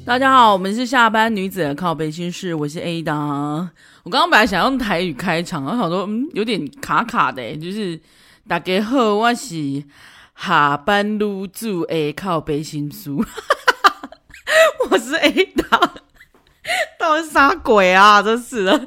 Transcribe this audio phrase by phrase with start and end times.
[0.05, 3.69] 大家好，我们是下班女子的靠背心事，我是 Ada。
[4.05, 7.99] 我刚刚本来想用台语开场，我想说，嗯，有点卡卡的，就是
[8.47, 9.83] 大家好，我是
[10.37, 13.25] 下班女子的靠背心书，
[14.91, 15.91] 我是 Ada，
[16.99, 18.23] 到底啥鬼啊？
[18.23, 18.87] 真是的，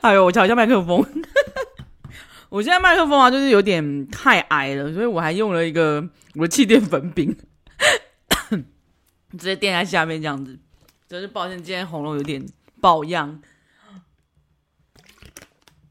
[0.00, 1.04] 哎呦，我调一下麦克风，
[2.48, 7.36] 我现在麦克风啊，就是有点太矮了，所以我还用了一个我的气垫粉饼。
[9.36, 10.56] 直接垫在下面这样子，
[11.08, 12.46] 真是抱歉，今天喉咙有点
[12.80, 13.42] 爆样。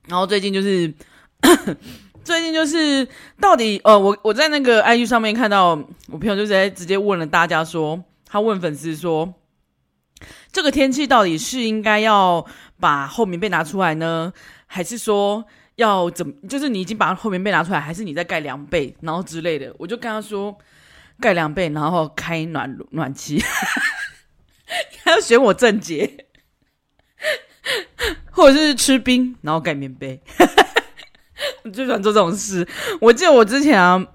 [0.08, 0.94] 然后最近就是，
[2.24, 3.08] 最近就是
[3.40, 5.70] 到底呃，我我在那个 IG 上面看到
[6.08, 9.34] 我朋友就在直接问了大家说，他问粉丝说，
[10.52, 12.46] 这个天气到底是应该要
[12.80, 14.32] 把厚棉被拿出来呢，
[14.66, 16.34] 还是说要怎么？
[16.48, 19.74] 就是你已经把厚棉被拿出来，还是你在盖凉被，然后之类的？
[19.78, 20.58] 我就跟他说。
[21.20, 23.42] 盖凉被，然后开暖暖气，
[25.06, 26.26] 还要选我正解，
[28.32, 30.20] 或者是吃冰，然后盖棉被。
[31.64, 32.68] 我最喜欢做这种事。
[33.00, 34.06] 我记得我之前啊，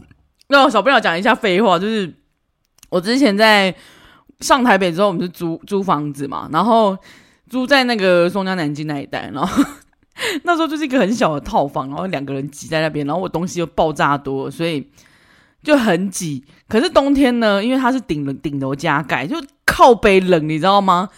[0.49, 2.13] 让我小朋友讲一下废话，就是
[2.91, 3.75] 我之前在
[4.41, 6.97] 上台北之后，我们是租租房子嘛，然后
[7.49, 9.65] 租在那个松江南京那一带，然后
[10.45, 14.89] 那时候就是一个很小的套房，然后两个人挤在那边，然后我东西又爆炸多，所以。
[15.61, 21.09] 就很挤，可是冬天呢，因为它是顶楼顶楼加盖，就靠北冷，你知道吗？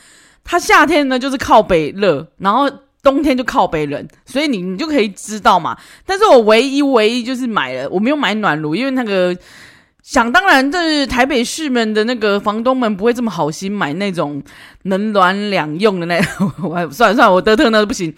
[0.42, 2.68] 它夏天呢就是靠北热，然后
[3.02, 5.76] 冬天就靠北冷，所以你你就可以知道嘛。
[6.04, 9.36] 但是我唯一唯一就是买了，我没有买暖炉，因为那个
[10.02, 14.42] 想当然，就是台北市们的那个房东们不会这么好心买那种
[14.82, 16.20] 能暖两用的那，
[16.62, 18.12] 我算了算了，我德特那都不行。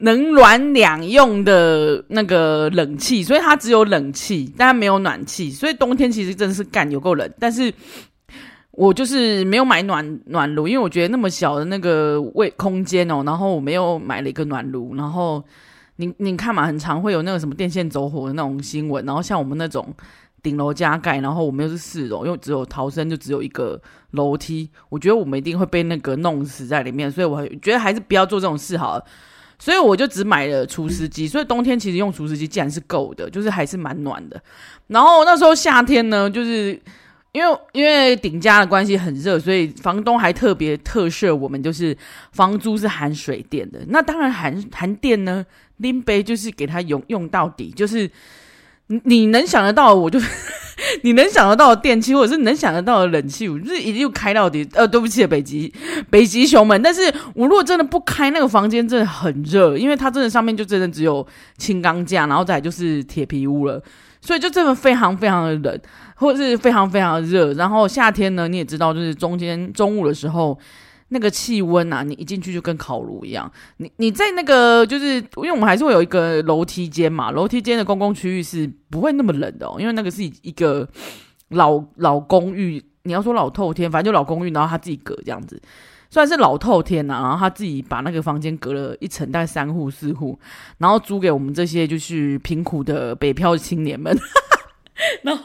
[0.00, 7.28] 能暖两用的那个冷气，所以它只有冷气，但它没有暖气，所以冬天其实真的是干有够冷。
[7.40, 7.74] 但是
[8.78, 14.94] 我就是没有买暖暖炉，因为我觉得那么小的那个位空间哦，然后我没有买了一个暖炉。
[14.94, 15.42] 然后
[15.96, 19.04] 你你看嘛，很常会有那个什么电线走火的那种新闻。
[19.04, 19.92] 然后像我们那种
[20.44, 23.80] 顶楼加盖，然后我们又是四楼，因为只有逃生就只有一个
[24.12, 29.04] 楼梯，我觉得我们一定会被那个弄死在里面，所以我觉得还是不要做这种事好了。
[29.58, 34.40] 所以我就只买了除湿机，所以冬天其实用除湿机竟然是够的，就是还是蛮暖的。
[34.86, 36.80] 然后那时候夏天呢，就是
[37.38, 41.96] 因为因为顶家的关系很热，所以房东还特别特赦我们，就是
[42.32, 43.78] 房租是含水电的。
[43.88, 48.10] 那当然含含电呢，拎杯就是给他用用到底，就是
[49.04, 50.20] 你能想得到，我就。
[51.02, 54.64] 你能想得到的电器，或者是能想得到的冷气，我就是一定开到底。
[54.74, 55.72] 呃，对不起，北极
[56.08, 61.26] 北极熊们，但是我如果真的不开那个房间，真的很热，因为它真的上面就真的只有
[61.56, 63.82] 轻钢架，然后再就是铁皮屋了，
[64.20, 65.80] 所以就真的非常非常的冷，
[66.18, 67.54] 或是非常非常热。
[67.54, 70.58] 然后夏天呢，你也知道，就是中间中午的时候。
[71.10, 73.50] 那个气温啊，你一进去就跟烤炉一样。
[73.78, 80.86] 你你在那个就是，因为我们还是会有一个楼梯间嘛，楼梯间的公共区域是不会那么冷的哦，因为那个是一个
[81.48, 82.84] 老老公寓。
[83.04, 85.58] 你要说老透天，反正就老公寓，然后他自己隔这样子，
[86.10, 90.38] 虽然是老透天呐，然后他自己把那个房间隔了一层，大概三户四户，
[90.76, 94.14] 然后租给我们这些就是贫苦的北漂青年们，
[95.24, 95.42] 然后。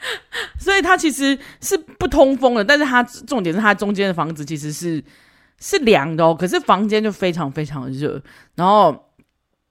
[0.58, 5.02] 所以它其实是不通风的，但是它重点是它中间的房子其实是
[5.60, 8.22] 是凉的哦，可是房间就非常非常热，
[8.54, 9.10] 然后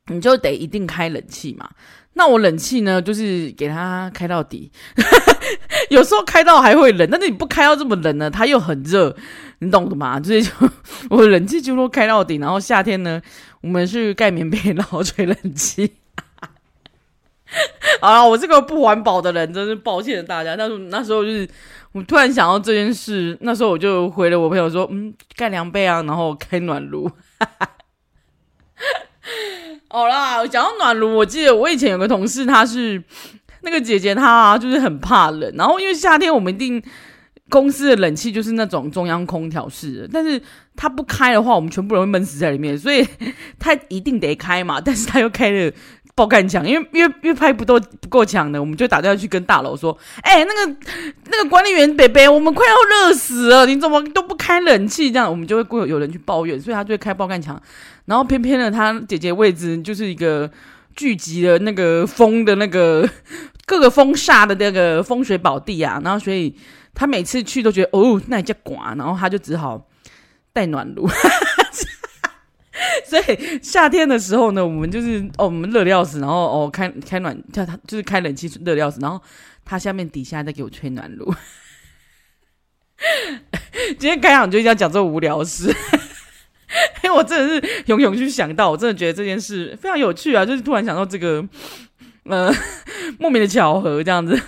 [0.07, 1.69] 你就得一定开冷气嘛。
[2.13, 4.71] 那我冷气呢，就是给它开到底，
[5.91, 9.15] 有时候开到还会冷，但是你不开到这么冷呢，它又很热，
[9.59, 10.19] 你懂的嘛？
[10.19, 10.51] 就是就
[11.11, 13.21] 我冷气就都开到底，然后夏天呢，
[13.61, 15.91] 我们去盖棉被然后吹冷气。
[18.02, 20.56] 啊，我这个不环保的人，真是抱歉大家。
[20.56, 21.48] 但是那时候就是
[21.94, 27.10] 我突然想到这件事，那时候我就回了我朋友说：“嗯，盖凉被啊，然后开暖炉。
[29.89, 33.01] ”好啦，讲到暖炉，我记得我以前有个同事，她是
[33.62, 35.51] 那个姐姐，她就是很怕冷。
[35.56, 36.83] 然后因为夏天我们一定
[37.50, 40.42] 公司的冷气就是那种中央空调式的，但是
[40.75, 43.07] 她不开的话，我们全部人会闷死在里面，所以
[43.57, 44.81] 她一定得开嘛。
[44.81, 45.71] 但是她又开了。
[46.18, 50.75] 爆干强，因为因为因为拍不都不够强的，我们就打电话去跟大楼说：“哎、那个
[51.25, 57.62] 那个管理员北北，我们快要热死了，你怎么都不开冷气？”这样我们就会过有人去抱怨，所以他就会开爆干强。
[58.06, 60.50] 然后偏偏的他姐姐位置就是一个
[60.96, 63.08] 聚集的那个风的那个
[63.68, 66.56] 各个风煞的那个风水宝地啊，然后所以
[66.96, 69.88] 他每次去都觉得哦，那也叫寡，然后他就只好
[70.52, 71.08] 带暖炉。
[73.05, 79.21] 所以夏天的时候呢，我们就是哦，我们热的要死，然后哦开开暖，叫他就是开冷气热的要死，然后
[79.63, 81.33] 他下面底下在给我吹暖炉。
[83.99, 85.67] 今天开场就一定要讲这种无聊事，
[87.03, 91.47] 因为我真的是勇勇去想到，我真的觉得这件事非常有趣啊，就是突然想到这个，
[92.23, 92.51] 呃，
[93.19, 94.41] 莫名的巧合这样子。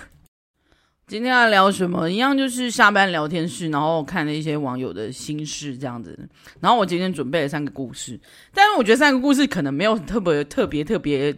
[1.10, 2.08] 今天要聊什么？
[2.08, 6.16] 一样就是下班聊天室，然后看了一些网友的心事这样子。
[6.60, 8.16] 然后我今天准备了三个故事，
[8.54, 11.34] 但是我觉得三个故事可能没有特别特别特别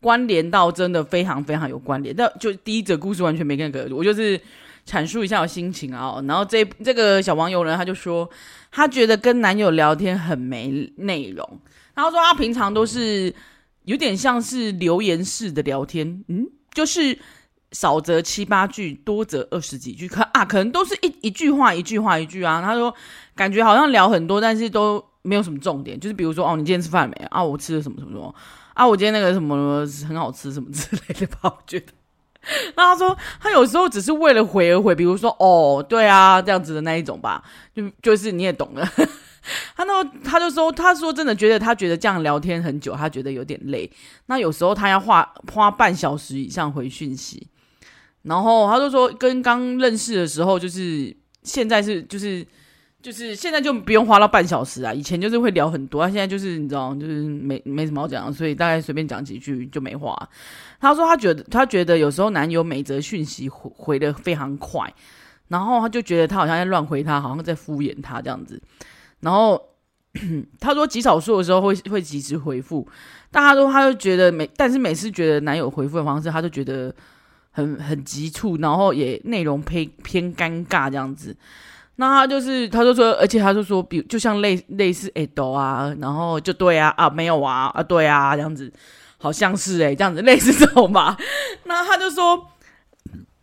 [0.00, 2.14] 关联到，真的非常非常有关联。
[2.14, 4.40] 但就第一则故事完全没跟个，我就是。
[4.86, 8.26] 阐述一下我心情啊，然后这这个小网友呢，他就说
[8.72, 11.60] 他觉得跟男友聊天很没内容，
[11.94, 13.34] 然后说他平常都是
[13.84, 17.18] 有点像是留言式的聊天，嗯，就是
[17.72, 22.62] 少则七八句，多则二十几句，可啊，可能都是一一句话一句话一句啊。
[22.62, 22.94] 他说
[23.34, 27.42] 感觉好像聊很多，但是都没有什么重点，就是比如说哦，你今天吃饭没啊？
[27.42, 28.34] 我吃了什么什么什么
[28.74, 28.86] 啊？
[28.86, 31.92] 我今天那个什么很好吃什么之类的吧，我觉得。
[32.76, 37.42] 那他说，他有时候只是为了回而回，比如说哦，对啊，这样子的那一种吧，
[37.74, 38.88] 就就是你也懂的。
[39.76, 43.90] 他那他就说，他说真的觉得他觉得这样聊天很久，他觉得有点累。
[44.26, 47.48] 那有时候他要花花半小时以上回讯息，
[48.28, 52.46] 然后他就说，跟刚认识的时候，就是现在是就是。
[53.00, 60.18] 就是现在就不用花到半小时啊，以前就是会聊很多，他现在就是你知道，就是没没什么好讲，所以大概随便讲几句就没话。
[60.80, 64.92] 他说他觉得他觉得有时候男友每则讯息回回的非常快，
[65.46, 68.60] 然后他就觉得他好像在乱回他，好像在敷衍他这样子。
[69.20, 69.62] 然后
[70.58, 72.86] 他说极少数的时候会会及时回复，
[73.30, 76.92] 但他说他就觉得每但是每次觉得男友回复的方式，他就觉得
[77.58, 81.36] 很很急促，然后也内容偏偏尴尬这样子。
[81.96, 88.72] 那他就是，他就说，而且他就说，比就像类类似哎都啊，然后就对啊啊没有啊啊对啊这样子，
[89.16, 91.16] 好像是哎这样子类似这种吧。
[91.64, 92.40] 那他就说，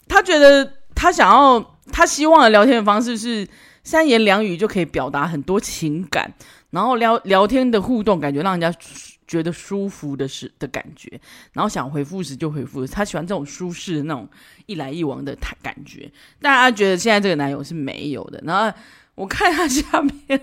[0.08, 3.46] 他觉得他想要他希望的聊天的方式是
[3.84, 6.34] 三言两语就可以表达很多情感，
[6.70, 8.80] 然后聊聊天的互动感觉让人家。
[9.28, 11.20] 觉得舒服的是的感觉，
[11.54, 14.28] 然后想回复时就回复，他喜欢这种舒适的那种
[14.68, 16.12] 一来一往的感觉。
[16.42, 18.40] 但他觉得现在这个男友是没有的。
[18.46, 18.78] 然后
[19.16, 20.42] 我看他下面，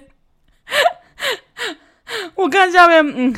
[2.35, 3.35] 我看下面，嗯，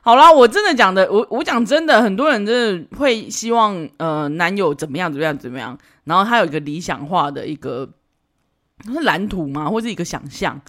[0.00, 7.90] 好啦，我真的讲的，我我讲真的，很多人真的会希望呃男友怎么样怎么样怎么样，然后他有一个理想化的一个
[8.84, 10.60] 是蓝图嘛，或是一个想象。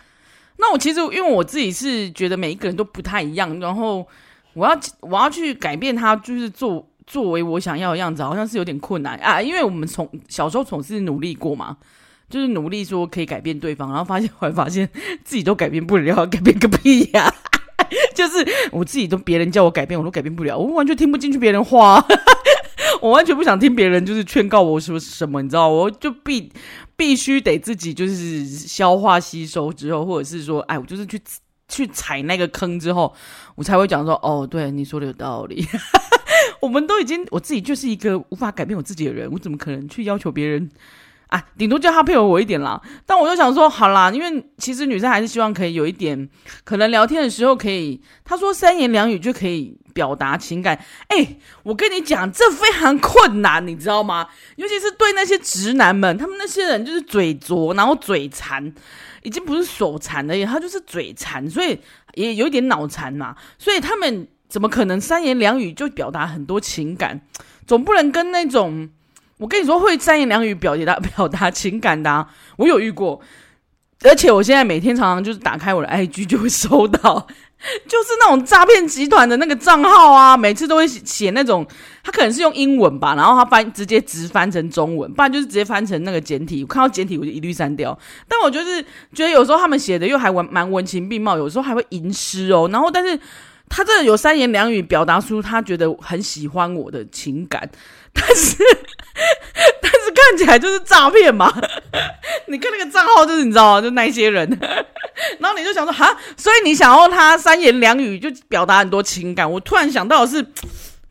[0.58, 4.08] 那我其实因为我自己是觉得每一个人都不太一样，然后
[4.54, 9.42] 我要我要去改变他，就是做作为我想要的样子，好像是有点困难啊。
[9.42, 11.78] 因为我们从小时候总是努力过嘛，
[12.30, 14.90] 就是努力说可以改变对方，然后发现 后来发现
[15.24, 17.34] 自己都改变不了，改变个屁呀！
[18.16, 22.04] 就是我自己都别人叫我改变，我都改变不了，我完全听不进去别人话，
[23.02, 26.52] 我完全不想听别人就是劝告我说什么，你知道，我就必。
[26.96, 31.22] 必须得自己就是消化吸收之后，或者是说，哎，我就是去
[31.68, 33.14] 去踩那个坑之后，
[33.56, 35.66] 我才会讲说，哦，对，你说的有道理。
[36.62, 40.70] 我们都已经，我自己就是一个无法改变我自己的人，我怎么可能去要求别人？
[41.28, 42.80] 啊，顶多叫他配合我一点啦。
[43.06, 46.30] 但我就想说，好啦，因为其实女生还是希望可以有一点，
[46.64, 50.80] 可能聊天的时候可以，他说三言两语就可以表达情感。
[51.08, 54.28] 哎，我跟你讲，这非常困难，你知道吗？
[54.56, 58.74] 尤其是对那些直男们，他们那些人就是嘴拙，然后嘴馋，
[59.24, 61.80] 已经不是手残了，他就是嘴馋，所以
[62.14, 63.36] 也有一点脑残嘛。
[63.58, 67.22] 所以他们怎么可能三言两语就表达很多情感？
[67.66, 68.90] 总不能跟那种。
[69.38, 72.26] 我跟你说，会三言两语表达表达情感的，
[72.58, 73.20] 我有遇过，
[74.04, 77.28] 而且我现在每天常常就是打开我的 IG 就会收到，
[77.86, 81.68] 就是那种诈骗集团的那个账号啊，每次都会写那种，
[82.02, 87.98] 他可能是用英文吧，然后他翻直接直翻成中文，不然就是直接翻成那个简体，我看到简体我就一律删掉。
[88.30, 88.82] 但我就是
[89.14, 93.20] 觉得有时候他们写的又还文蛮文情并茂，有时候还会吟诗哦，然后但是
[93.68, 97.70] 他这有三言两语表达出他觉得很喜欢我的情感。
[98.18, 98.56] 但是，
[99.82, 101.54] 但是看起来就是诈骗嘛！
[102.48, 103.80] 你看那个账号，就是你知道？
[103.82, 104.48] 就那些人，
[105.40, 109.50] 然后你就想说，哈，所以你想要他三言两语就表达很多情感。
[109.50, 110.44] 我突然想到是，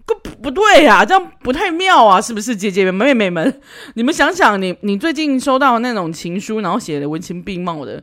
[0.04, 2.54] 不不对呀、啊，这样不太妙啊，是不是？
[2.54, 3.60] 姐姐们、妹妹们，
[3.94, 8.02] 你们想想你，你你最近收到那种情书，然后写的文情并茂的，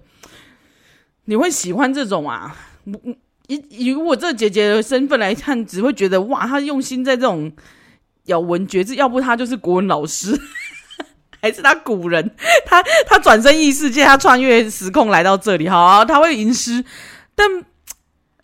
[1.25, 2.55] 你会喜欢这种啊？
[3.47, 7.51] 以以我这姐姐的身份来看，只会觉得哇，她用心在这种。
[8.25, 10.39] 咬文嚼字，要不他就是国文老师，
[11.41, 12.35] 还是他古人，
[12.65, 16.83] 他他转生异世界，他穿越时空来到这里，好，他会吟诗，
[17.35, 17.47] 但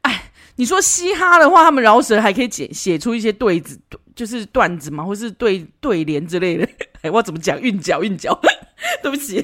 [0.01, 3.79] 哎，你说嘻哈的话，他们饶舌还可以写写出一些对子，
[4.15, 6.67] 就是段子嘛，或是对对联之类的，
[7.03, 8.39] 哎，我怎么讲韵脚韵脚，
[9.03, 9.35] 对不起，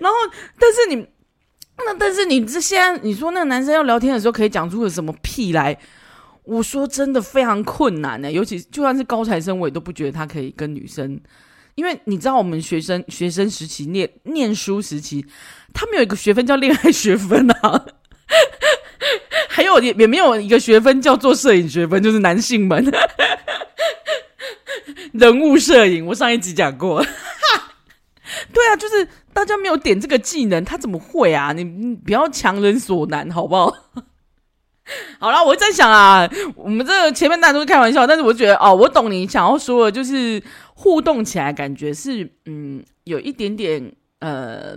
[0.00, 0.16] 然后
[0.58, 1.06] 但是你。
[1.84, 5.76] 那但是你这现在你说那个男生要聊天的时候可以讲出个什么屁来？
[6.44, 11.20] 我说真的非常困难呢、尤其就算是高材生，我也都不觉得他可以跟女生，
[11.76, 15.24] 因为你知道我们学生学生时期念念书时期，
[15.72, 17.84] 他们有一个学分叫恋爱学分啊，
[19.48, 22.84] 还有也也没有一个学分叫做摄影学分，就是男性们
[25.12, 27.04] 人物摄影，我上一集讲过。
[28.52, 31.52] 对啊，就是大家没有点这个技能，他怎么会啊？
[31.52, 33.72] 你你不要强人所难，好不好？
[35.18, 40.42] 好了，我在想啊，我们这前面大家都是开玩笑，但是我觉得哦，我懂你想要说的，就是
[40.74, 44.76] 互动起来感觉是嗯，有一点点呃，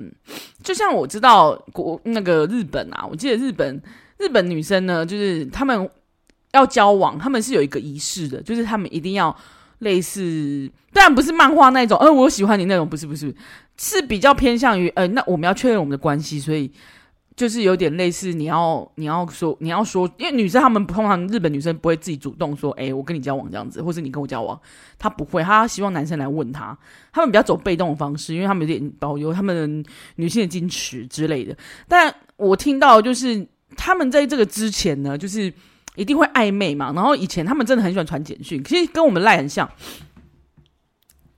[0.63, 3.81] 就像我知道国那个日本啊，我记得日本
[4.17, 5.89] 日本女生呢，就是他们
[6.53, 9.35] 要交往，他们是有一个仪式的，就是他们一定要。
[9.79, 13.35] 类似，当然不是漫画那种，呃，我喜欢你那种，不是不是，
[13.77, 16.71] 是比较偏向于，呃，那我们要确认我们的关系，所以
[17.35, 24.59] 就是有点类似，你要你要说你要说，因为女生她们通常日本女生不会自己主动说，哎，我跟你交往这样子，或是你跟我交往，
[24.97, 26.77] 她不会，她希望男生来问她，
[27.11, 29.83] 她们比较走被动的方式，因为她们有点保留她们
[30.15, 31.55] 女性的矜持之类的。
[31.87, 35.53] 但我听到就是他们在这个之前呢，就是。
[35.97, 39.65] 一定会暧昧嘛，然后以前他们真的很喜欢传简讯，其实跟我们赖很像，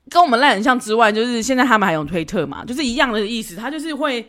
[0.10, 3.56] 跟我们赖很像之外，就是现在他们还用推特嘛，就是一样的意思。
[3.56, 4.27] 他就是会，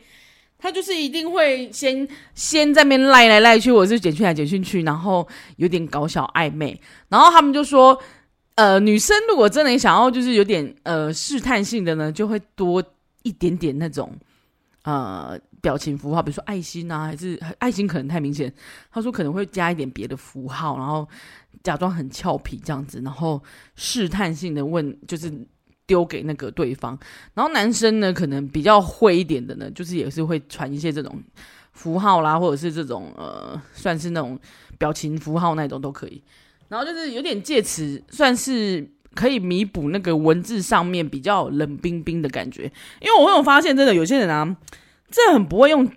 [0.59, 6.79] 他就是一定会先先在那边赖来赖去，我是简讯来简讯去，然后有点搞小暧昧。
[7.09, 7.99] 然后他们就说，
[8.57, 12.85] 呃，女生如果真的想要就是有点呃试探性的呢，就会多
[13.23, 14.12] 一点点那种
[14.83, 15.38] 呃。
[15.61, 18.50] 表情符号，比如说爱心啊，还是爱心可能太明显。
[18.93, 21.07] 他说可能会加一点别的符号，然后
[21.65, 23.43] 假装很俏皮这样子，然后
[23.75, 25.29] 试探性的问，就是
[25.88, 26.97] 丢给那个对方。
[27.35, 31.21] 然后男生呢，可能比较会一点的呢，就是也是会传一些这种
[31.73, 34.38] 符号啦，或者是这种呃，算是那种
[34.78, 36.23] 表情符号那种都可以。
[36.68, 42.71] 然后就是有点借此算是可以弥补那个文字上面比较冷冰冰的感觉。
[43.00, 44.57] 因为我有发现，真的有些人啊。
[45.11, 45.90] 这很不会用，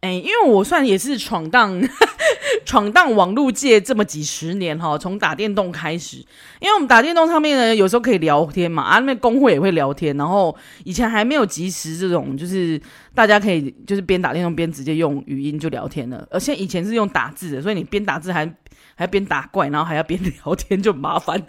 [0.00, 1.82] 哎，因为我算也是闯荡
[2.64, 6.18] 闯荡网络界这么几十年哈，从打电动开始，
[6.60, 12.80] 因为我们打电动上面呢，有时候可以聊天嘛，啊，那公会也会聊天，然后以前还没有即时这种，就是
[13.12, 18.48] 大家可以就是边打电动边直接用语音就聊天了，而且以前是用打字的，所以你边打字还
[18.94, 21.44] 还边打怪，然后还要边 聊天就麻烦，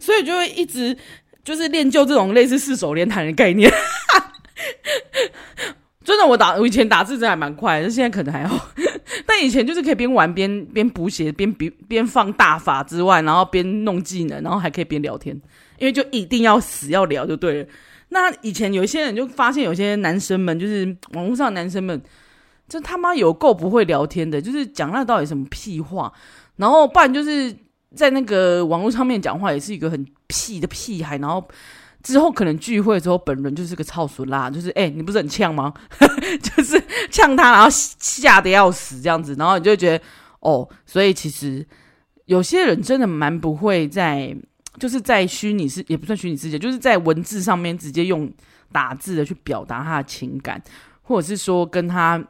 [0.00, 0.96] 所以就会一直
[1.44, 3.72] 就是练就这种类似四手连弹的概念。
[6.04, 8.68] 真的，我打我以前打字真的还蛮快的，现在可能还好。
[9.26, 15.34] 但以前就是可以边玩边边补血，边边边放大法之外，然后边弄技能，然后还可以边聊天，
[15.78, 17.68] 因为就一定要死要聊就对了。
[18.10, 22.00] 那以前有一些人就发现，有些男生们就是网络上男生们，
[22.68, 26.12] 这他妈有够不会聊天的，就是讲那到底什么屁话，
[26.56, 27.54] 然后不然就是
[27.94, 31.42] 在那个网络上面讲话也是一个很屁的屁孩，然后。
[32.04, 35.72] 之后可能聚会之后，本人就是个操俗啦，就是哎、你不是很呛吗？
[36.42, 36.80] 就是
[37.10, 40.04] 呛他，然后吓得要死这样子，然后你就会觉得
[40.40, 41.66] 哦，所以其实
[42.26, 44.36] 有些人真的蛮不会在，
[44.78, 48.30] 就是在虚拟世也不算虚拟世界，就是在文字上面直接用
[48.70, 50.62] 打字的去表达他的情感，
[51.00, 52.22] 或者是说跟他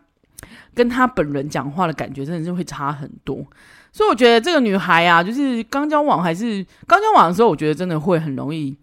[0.72, 3.44] 跟他本人讲话的感觉，真的是会差很多。
[3.90, 8.76] 所以我觉得这个女孩啊，就是刚交往还是刚交往的时候，我觉得真的会很容易。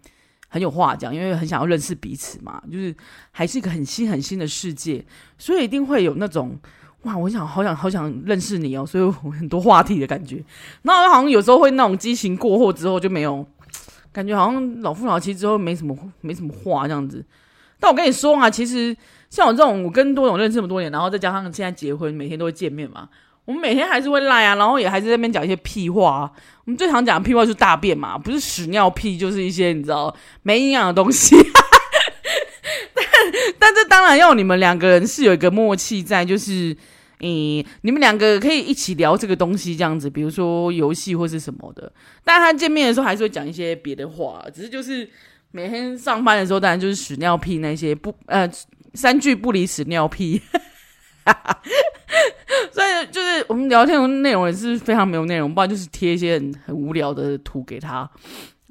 [0.52, 2.94] 很有话讲，因为很想要认识彼此嘛，就是
[3.30, 5.02] 还是一个很新很新的世界，
[5.38, 6.58] 所以一定会有那种
[7.04, 10.44] 哇，我想好想好想认识你哦，所以有很多话题的感觉。
[10.82, 13.46] 然后好像有时候会那种激情过后之后就没有，
[14.12, 17.24] 感觉好像老夫老妻之后没什么没什么话这样子。
[17.80, 18.94] 但我跟你说啊，其实
[19.30, 23.08] 像我这种，我跟多勇认识这么多年，然后再加上现在结婚，每天都会见面嘛。
[23.44, 26.30] 我们每天还是会赖啊，然后也还是在那边讲一些屁话啊。
[26.64, 31.34] 我们最常讲的屁话就是大便嘛，不是屎尿屁，就是一些你知道没营养的东西。
[32.94, 33.04] 但
[33.58, 36.76] 但这当然要你们两个人是有一个默契在，就是，
[37.18, 41.92] 嗯，你们两个可以一起聊这个东西这样子，比如说游戏或是什么的。
[42.22, 45.08] 但他见面的时候还是会讲一些别的话，只是就是
[45.50, 48.48] 每天上班的时候，当然就是屎尿屁那些不呃
[48.94, 50.40] 三句不离屎尿屁。
[52.70, 58.08] 所以就是我们聊天的内容也是非常没有内容，不然就是贴一些很无聊的图给他，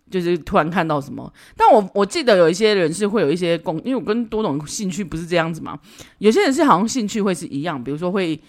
[0.09, 1.31] 就是突然看到什么。
[1.57, 5.79] 但我我记得有一些人是会有一些共，因为我跟多种兴趣不是这样子嘛。
[6.19, 8.39] 有些人是好像兴趣会是一样，比如说会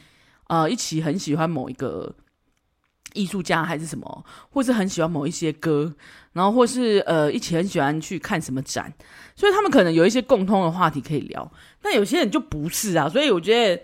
[0.49, 2.14] 呃一起很喜欢某一个
[3.14, 5.94] 艺术家还是什么，或是很喜欢某一些歌，
[6.32, 8.92] 然后或是呃一起很喜欢去看什么展，
[9.34, 11.50] 所以他们可能有一些共通的话题可以聊。
[11.80, 13.82] 但有些人就不是啊，所以我觉得。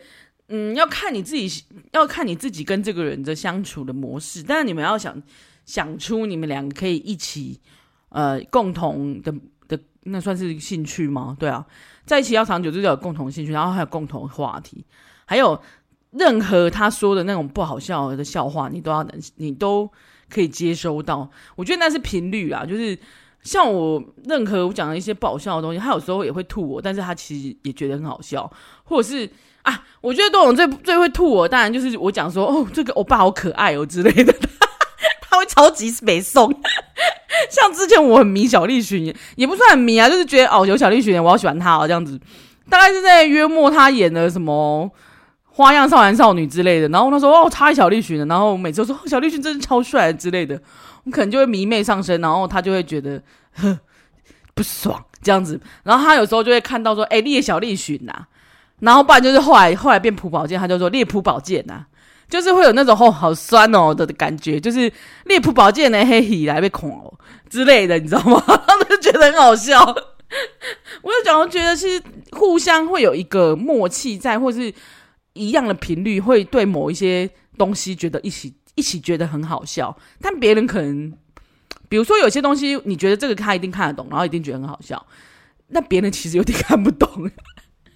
[0.50, 1.62] 嗯，要看你自己，
[1.92, 4.42] 要看你自己跟这个人的相处的模式。
[4.42, 5.22] 但是你们要想
[5.66, 7.60] 想出你们两个可以一起，
[8.08, 9.30] 呃，共同的
[9.68, 11.36] 的那算是兴趣吗？
[11.38, 11.66] 对啊，
[12.06, 14.82] 在一起要长久，就是有共同兴趣，然后还有共同话题，
[15.26, 15.60] 还有
[16.12, 19.86] 任何他说的那种不好笑的笑话，你都要能，你都
[20.30, 21.30] 可以接收到。
[21.56, 22.98] 我觉得那是频率啊，就是
[23.42, 28.50] 像我任何我讲的一些不好笑的东西，他有时候也会吐我，但是他其实也觉得很好笑，
[28.84, 29.30] 或者是。
[29.62, 34.34] 啊，我觉得多总最最会吐我，当然就是我讲说哦，这个欧巴好可爱哦之类的，
[35.20, 36.52] 他会超级北宋。
[37.50, 42.18] 像之前我很迷小栗旬，也不算很迷啊，就是觉得哦有小栗旬，我好喜欢他哦这样子。
[42.68, 44.90] 大概是在约莫他演的什么
[45.46, 50.60] 《花样少男少女》之类的，然后他说哦超爱小栗旬的，然后每次都说、哦、小栗旬真是超帅之类的，
[51.04, 53.22] 我可能就会迷妹上身，然后他就会觉得
[53.54, 53.78] 呵
[54.54, 58.26] 不爽这样子，然后他有时候就会看到说哎烈小栗旬呐。
[58.80, 61.84] 然后不然就是后来后来变朴宝剑，他就说猎普宝剑呐，
[62.28, 64.92] 就是会有那种哦好酸哦的感觉，就是
[65.24, 67.12] 猎普宝剑的黑喜来被恐哦
[67.48, 68.42] 之类的，你知道吗？
[68.46, 69.82] 他就觉得很好笑。
[71.02, 72.00] 我就讲，我觉得是
[72.32, 74.72] 互相会有一个默契在，或是
[75.32, 79.96] 一样的频率，会对某一些东西觉得一起一起觉得很好笑。
[80.20, 81.10] 但别人可能，
[81.88, 85.02] 比如说有些东西，你觉得这个他一定看得懂，然后一定觉得很好笑，
[85.68, 87.30] 那别人其实有点看不懂。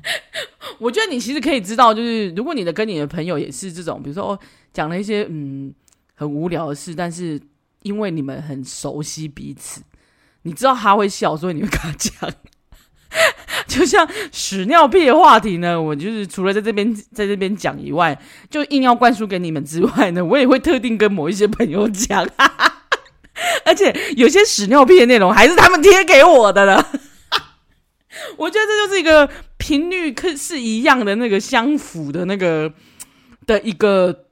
[0.78, 4.38] 我觉得你其实可以知道，就是如果你的跟你的朋友也是这种，比如说
[4.72, 5.72] 讲了一些嗯
[6.14, 7.40] 很无聊的事，但是
[7.82, 9.82] 因为你们很熟悉彼此，
[10.42, 12.30] 你知道他会笑，所以你会跟他讲。
[13.66, 18.18] 就像屎尿屁的话题呢，我就是除了在这边在这边讲以外，
[18.50, 22.26] 就硬要灌输给你们之外呢，我也会特定跟某一些朋友讲，
[23.64, 26.86] 而且有些屎尿屁的内容还是他们贴给我的了。
[28.36, 32.72] 我觉得这就是一个频率可是一样的那个相符的那个
[33.46, 34.26] 的一个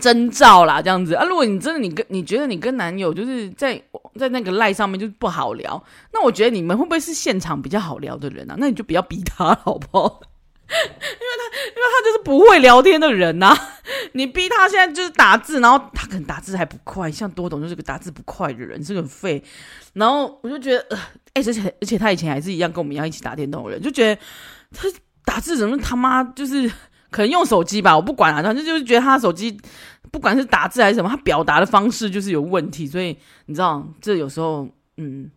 [0.00, 1.24] 征兆啦，这样子啊。
[1.24, 3.80] 如果你真的你跟你觉得你跟男友就是在
[4.18, 8.56] 在那个赖上面就不好聊，那我觉得你们会不会是现场比较好聊的人啊？
[8.58, 10.20] 那你就不要逼他好不好？
[10.66, 13.58] 因为他因为他就是不会聊天的人呐、啊。
[14.12, 19.42] 你逼他现在就是打字，然后他可能打字还不快，像多董就是个打字不快的人，是个废。
[19.92, 20.98] 然后我就觉得呃。
[21.36, 24.20] 哎，而且而且他以前还是一样跟我们一样一起打电动的人，就觉得
[24.72, 24.88] 他
[25.24, 26.66] 打字怎么他妈就是
[27.10, 29.54] 可能用手机吧，我不管了，反正就是觉得他手机
[30.10, 35.30] 不管是打字还是什么，他表达的方式就是有问题，所以你知道这有时候嗯，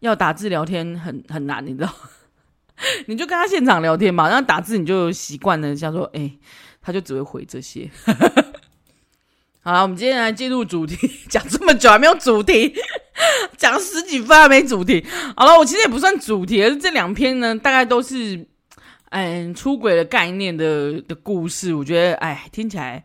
[0.00, 1.94] 要打字聊天很很难，你知道，
[3.06, 6.32] 你就跟他现场聊天嘛，然后打字你就习惯了，像说哎，
[6.82, 7.88] 他就只会回这些。
[9.62, 10.96] 好了，我们今天来进入主题，
[11.30, 12.74] 讲这么久还没有主题。
[13.56, 15.04] 讲十几分还没主题，
[15.36, 18.46] 好了，我其实也不算主题，这两篇呢，大概都是，
[19.10, 21.74] 嗯，出轨的概念的的故事。
[21.74, 23.04] 我觉得，哎，听起来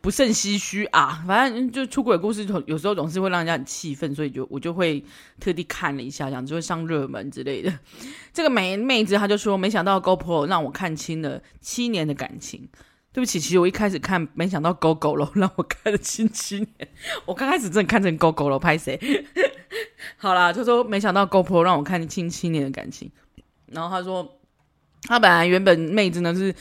[0.00, 1.24] 不甚唏嘘啊。
[1.26, 5.02] 反正就出轨故事，有时候总是会让人家很气愤，所以就我就会
[5.40, 7.72] 特地看了一下，这样就会上热门之类的。
[8.34, 12.68] 这个美妹子她就说，没想到 GoPro 让我看清了七年的感情。
[13.18, 16.88] 对不起，其实我一开始看，没想到狗狗了让我看了七七年。
[17.26, 18.96] 我刚开始真的看成狗狗了拍谁？
[20.16, 23.10] 好啦，就说没想到 GoPro 让我看七七年的感情。
[23.72, 24.38] 然后他说，
[25.02, 26.54] 他本来原本妹子呢是，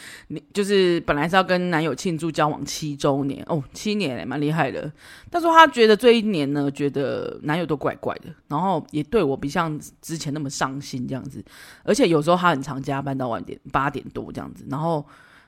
[0.52, 4.91] 就是本来是要跟男友庆祝交往七周年哦，七年蛮厉害的。
[5.30, 11.46] 但是他觉得这一年呢，觉得男友都怪怪的，然后也对我不像之前那么上心这样子，
[11.84, 15.06] 而且有时候他很常加班到晚点八点多这样子，然后。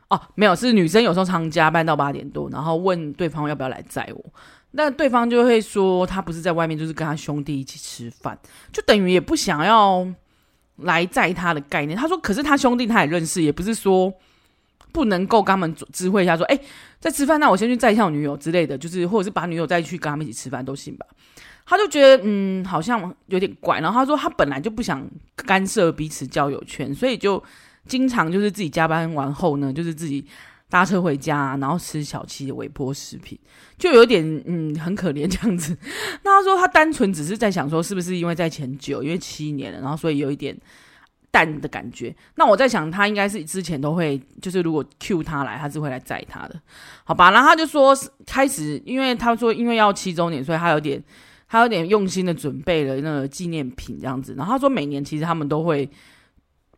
[0.10, 4.26] 哦，没有，是女生有时候常加班到八点多，然后问对方要不要来载我，
[4.72, 8.36] 那对方就会说他不是在外面，就是跟他兄弟一起吃饭，
[8.74, 10.08] 就等于也不想要
[10.78, 11.96] 来载他的概念。
[11.96, 14.12] 他说，可是他兄弟他也认识，也不是说
[14.92, 16.60] 不能够跟他们知会一下，说哎，
[17.00, 21.06] 在吃饭，那我先去载一下我女友之类的，就是或者是把女友再去跟他们一起吃饭都行吧。
[21.68, 27.44] 他就觉得嗯，好像有点怪，然后他说他本来就不想干涉彼此交友圈，所以就。
[27.90, 30.24] 经常就是自己加班完后呢，就是自己
[30.70, 33.38] 搭车回家，然后吃小七的微波食品，
[33.78, 35.76] 就有点嗯很可怜这样子。
[36.24, 40.56] 那他说他单纯只是在想说，是不是因为在前久，因为七年了，然后所以有一点
[41.32, 42.16] 淡的感觉。
[42.36, 46.62] 那我在想，他应该是之前都会，就是如果 Q 他来，他是会来载他的，
[47.04, 47.32] 好吧？
[47.32, 47.98] 然后他就说
[48.28, 51.04] 开始，因为他说因为要七周年，所以他有点
[51.48, 54.36] 他有点用心的准备了那个纪念品这样子。
[54.38, 55.90] 然后他说，每年其实他们都会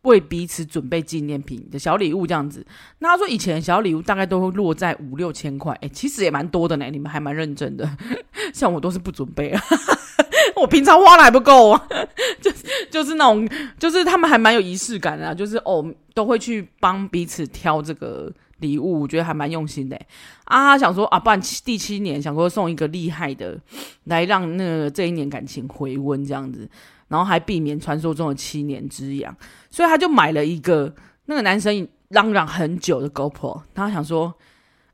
[0.02, 2.64] 为彼此准备纪念品的小礼物这样子。
[2.98, 6.86] 那他说，以前小礼物大概都会落在五六千块，哎，其实也蛮多的呢。
[6.90, 7.88] 你们还蛮认真的，
[8.52, 9.62] 像我都是不准备啊。
[10.56, 11.88] 我平常花的还不够啊，
[12.40, 15.84] 就是就是那种，就是他们还蛮有仪式感的啊，就是哦，
[16.14, 19.98] 都会去帮彼此挑这个礼物，我觉得还蛮用心的
[20.44, 20.76] 啊。
[20.76, 23.58] 想说啊，不然第七年想说送一个厉害的，
[24.04, 26.68] 来让那这一年感情回温这样子，
[27.12, 29.36] 然后还避免传说中的七年之痒，
[29.70, 30.92] 所以他就买了一个
[31.26, 34.34] 那个男生嚷嚷很久的 GoPro，他想说，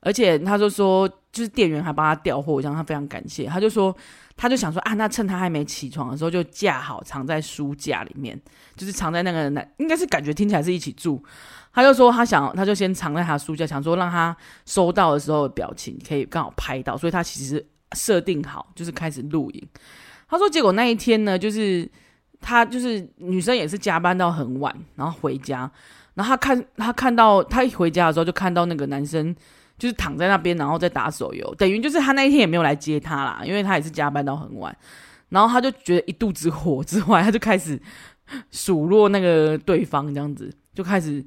[0.01, 3.97] 而且他就说，就是店员还帮他调货，这样他非常感谢，他就说。
[4.41, 8.41] 他就想说啊，那趁他还没起床的时候就架好，藏在书架里面，
[8.77, 11.21] 就是藏在那个男，应该是感觉听起来是一起住。
[11.73, 19.69] 他就说他想，他就先藏在他书架，想说让他收到的时候的表情可以刚好拍到，所以他其实设定好就是开始录影。
[20.29, 21.91] 他说结果那一天呢，就是
[22.41, 25.71] 他就是女生也是加班到很晚，然后回家，
[26.15, 29.35] 然后他看他看到他一回家的时候就看到那个男生。
[29.79, 34.77] 就是躺在那边，然后在打手游，等于就是他那一天也没有来接他啦，因为他也是加班到很晚，
[35.29, 37.81] 然后他就觉得一肚子火之外，他就开始
[38.51, 41.25] 数落那个对方，这样子就开始，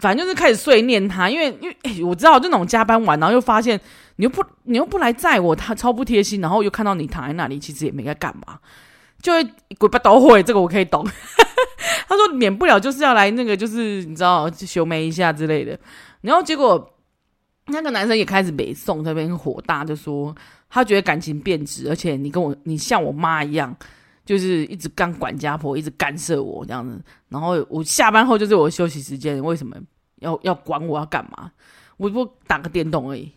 [0.00, 3.80] 反正就是开始碎念他，因为因为、我知道就那种加班完，然后又发现
[4.16, 8.58] 你又不你又不来载我，他超不贴心，然后又看到你躺在那里，其实也没该干嘛，
[9.22, 9.44] 就会
[9.78, 11.06] 鬼把都会，这个我可以懂。
[12.08, 15.78] 他说免不了就是要来那个，就是你知道修眉一下之类的，
[16.20, 16.94] 然后结果。
[17.72, 20.34] 那个男生也开始北宋这边火大，就说
[20.68, 23.72] 他觉得感情变质，而且你跟我，你像我妈一样，
[24.24, 27.00] 就是一直干管家婆，一直干涉我这样子。
[27.28, 29.76] 然后我下班后就是我休息时间，为什么
[30.16, 31.52] 要要管我要干嘛？
[31.96, 33.30] 我不打个电动而已。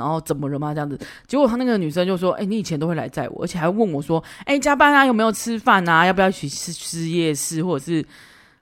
[0.00, 0.74] 然后怎么了吗？
[0.74, 6.06] 这样子，结果他那个女生就说：“哎、你以前都会来载我，而且还问我说：‘哎、加班啊，有没有吃饭啊？
[6.06, 8.04] 要不要一起吃吃夜市，或者是……’”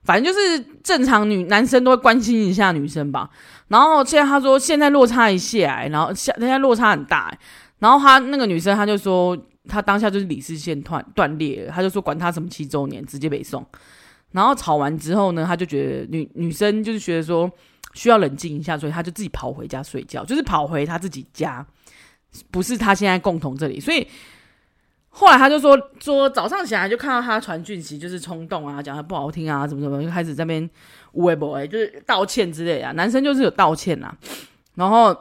[0.05, 3.29] 反正就是正常女男生都会关心一下女生吧，
[3.67, 7.37] 然后现在他说现在落差一下来，然后现在落差很大，
[7.79, 9.37] 然后他那个女生他就说
[9.69, 13.63] 他当下就是理智线断断裂了，他就说管他什么七周年，直接北送。
[14.31, 17.51] 然后吵完之后呢，他就觉得女女生就是觉得说
[17.99, 21.67] 需要冷静一下，所以他就自己跑回家睡觉，就是跑回他自己家，
[22.51, 24.07] 不是他现在共同这里，所以。
[25.11, 30.71] 后来他就说说早上起来就看到他传讯息，就是冲动啊，讲他不好听啊，怎么怎么，就开始在那边
[31.13, 32.93] 微博，就是道歉之类的啊。
[32.93, 34.15] 男生就是有道歉啊，
[34.77, 35.13] 然后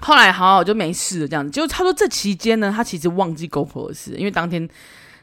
[0.00, 1.50] 后来好好就没事了，这样子。
[1.52, 4.66] 就他说这期间呢，他其实忘记狗婆的事，因为当天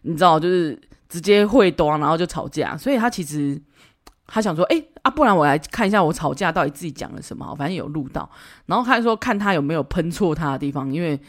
[0.04, 3.60] 你知道，就是直接会端，然后就吵架，所以他其实
[4.28, 8.30] 他想说，哎啊，不然我来看一下我吵架到底自己讲了什么，反正有录到。
[8.66, 11.20] 然后他说看他有没有喷错他的地方，因为。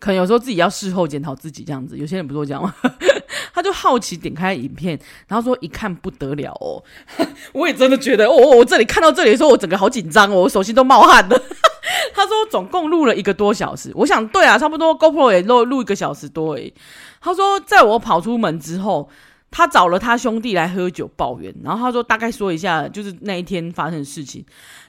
[0.00, 2.74] 可能有时候自己要事后检讨自己这样子，有些人不是这样吗？
[3.52, 6.82] 他就好奇点开影片，然后说一看不得了哦，
[7.52, 11.38] 我也真的觉得哦，我这里看到这里的时候，我整个好紧张哦，我手心都冒汗了。
[12.16, 16.72] 他说总共录了一个多小时，我想对啊，差不多 GoPro 也录录一个小时多诶。
[17.20, 19.10] 他说在我跑出门之后。
[19.50, 24.44] 他找了他兄弟来喝酒抱怨，然后他说大概说一下就是那一天发生的事情，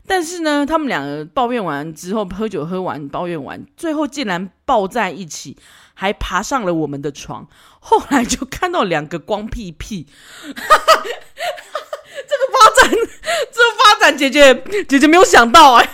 [0.06, 5.58] 但是呢，他们两个抱怨完之后，喝酒喝完抱怨完，最后竟然抱在一起，
[5.96, 7.48] 还爬上了我们的床。
[7.80, 10.06] 后来就看到两个光屁屁，
[10.46, 10.64] 这个
[12.54, 14.54] 发展，这个发展，姐姐
[14.88, 15.90] 姐姐没有想到哎。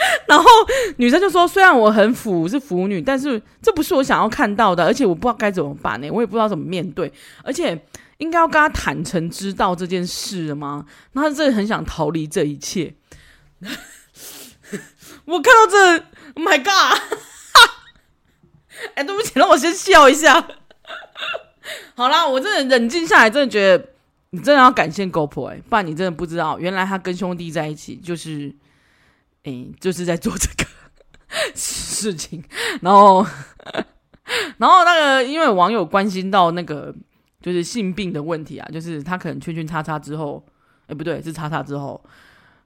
[0.26, 0.48] 然后
[0.96, 7.12] 女生就说：“虽然我很腐，是腐女，但是这不是我想要看到的，而且我不知道该怎么办呢，我也不知道怎么面对，
[7.44, 7.78] 而且
[8.16, 10.86] 应该要跟他坦诚知道这件事了吗？
[11.12, 12.94] 那他真的很想逃离这一切。
[15.26, 15.92] 我看到这
[16.34, 16.98] ，Oh my God！
[18.94, 20.48] 哎，对不起，让我先笑一下。
[21.94, 23.90] 好啦，我真的冷静下来，真的觉得
[24.30, 28.54] 你真的要感谢 GoPro，哎，不然你真的不知道，原来他跟兄弟在一起就是。”
[29.44, 30.70] 哎、欸，就是在做这个
[31.54, 32.42] 事情，
[32.82, 33.24] 然后，
[34.58, 36.94] 然后那个，因为网友关心到那个
[37.40, 40.44] 就是性病的问题啊，就是他可能圈圈叉叉之后，
[40.88, 42.02] 哎、不对，是叉叉之后，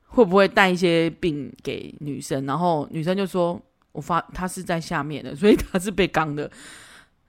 [0.06, 2.46] 会不会带一些病给女生？
[2.46, 3.60] 然后女生就说
[3.92, 6.50] ：“我发他是在下面的，所以他是被刚的，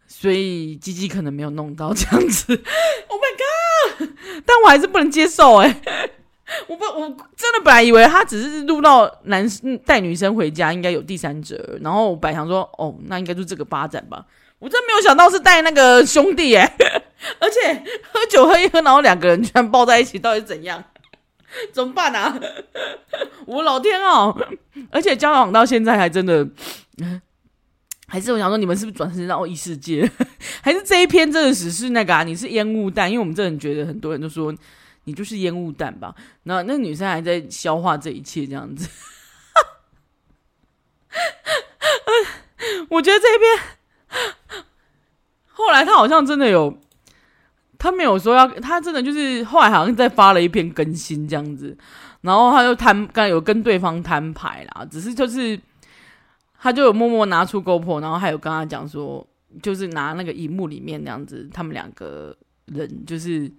[0.07, 2.53] 所以鸡鸡可能没有弄到这样子。”
[3.09, 4.09] Oh my god！
[4.45, 5.81] 但我还是不能接受哎、
[6.67, 11.77] 我不，我真的本来以为他只是录到男生带女生回家，应该有第三者。
[11.81, 14.25] 然后我本来想说，哦，那应该就这个发展吧。
[14.59, 16.75] 我真没有想到是带那个兄弟哎，
[17.39, 20.83] 而且喝酒喝一喝，然后两个人居然抱在一起，到底怎样？
[21.71, 22.37] 怎么办啊？
[23.47, 24.35] 我老天哦！
[24.91, 26.47] 而且交往到现在还真的，
[28.07, 30.09] 还是我想说，你们是不是转身到异世界？
[30.61, 32.23] 还是这一篇真的只是那个啊？
[32.23, 33.09] 你是烟雾弹？
[33.09, 34.53] 因为我们真的觉得很多人都说
[35.05, 36.13] 你就是烟雾弹吧。
[36.43, 38.89] 那那女生还在消化这一切这样子。
[42.89, 43.47] 我觉得这一篇
[45.47, 46.77] 后来他好像真的有，
[47.79, 51.75] 他没有说要，他真的就是后来好像再发了一篇更新这样子，
[52.21, 55.59] 然后他就摊，刚有跟对方摊牌啦，只是就是。
[56.57, 59.23] 他就有默默拿出 GoPro，然后还有跟他讲说，
[59.61, 63.51] 就是拿那个荧幕里面那样子，他们两个人就是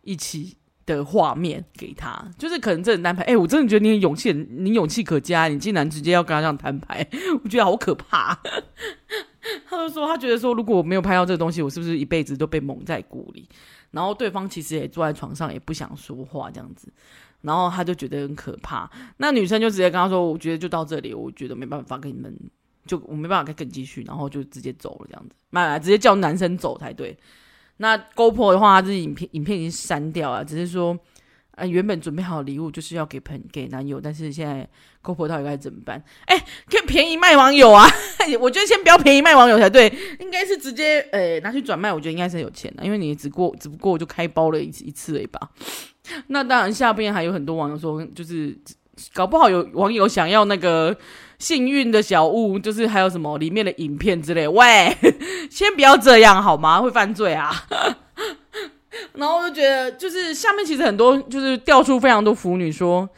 [0.00, 0.56] 一起
[0.86, 3.22] 的画面给他，就是可能这种摊牌。
[3.24, 7.06] 哎、我真的觉得你勇气，你勇气可嘉，你竟然直接要跟他这样摊牌，
[7.44, 8.38] 我觉得好可怕。
[9.68, 13.48] 他就说，他觉得说，如果我没有拍到这个东西，我是不是一辈子都被蒙在鼓里？
[13.90, 16.92] 然后对方其实也坐在床上，也不想说话，这样子。
[17.42, 22.36] 然后他就觉得很可怕，那女生就直接跟他说：“我觉得就到这里，我觉得没办法跟你们，
[22.86, 27.16] 就我没办法再跟继续。”然后就直接走了，这样子，买来直接叫男生走才对。
[27.78, 30.98] 那 GoPro 的话，他是影片影片已经删掉了，只是说，
[31.52, 34.68] 呃，原本准备好礼物就是要给朋给男友，但是现在
[35.02, 36.02] GoPro 到底该怎么办？
[36.26, 36.36] 哎，
[36.70, 37.86] 可以便宜卖网友啊！
[38.40, 45.50] 我觉得先不要便宜卖网友才对，应该是直接呃拿去转卖，我觉得应该是很有钱的，因为你只过只不过就开包了一次一次而已吧。
[46.28, 48.56] 那当然，下边还有很多网友说，就是
[49.12, 50.96] 搞不好有网友想要那个
[51.38, 54.46] 幸运的小物，就是还有什么里面的影片之类。
[54.48, 54.96] 喂，
[55.50, 56.80] 先不要这样好吗？
[56.80, 57.52] 会犯罪啊！
[59.14, 63.08] 然后我就觉得，就是下面其实很多就是调出非常多腐女说，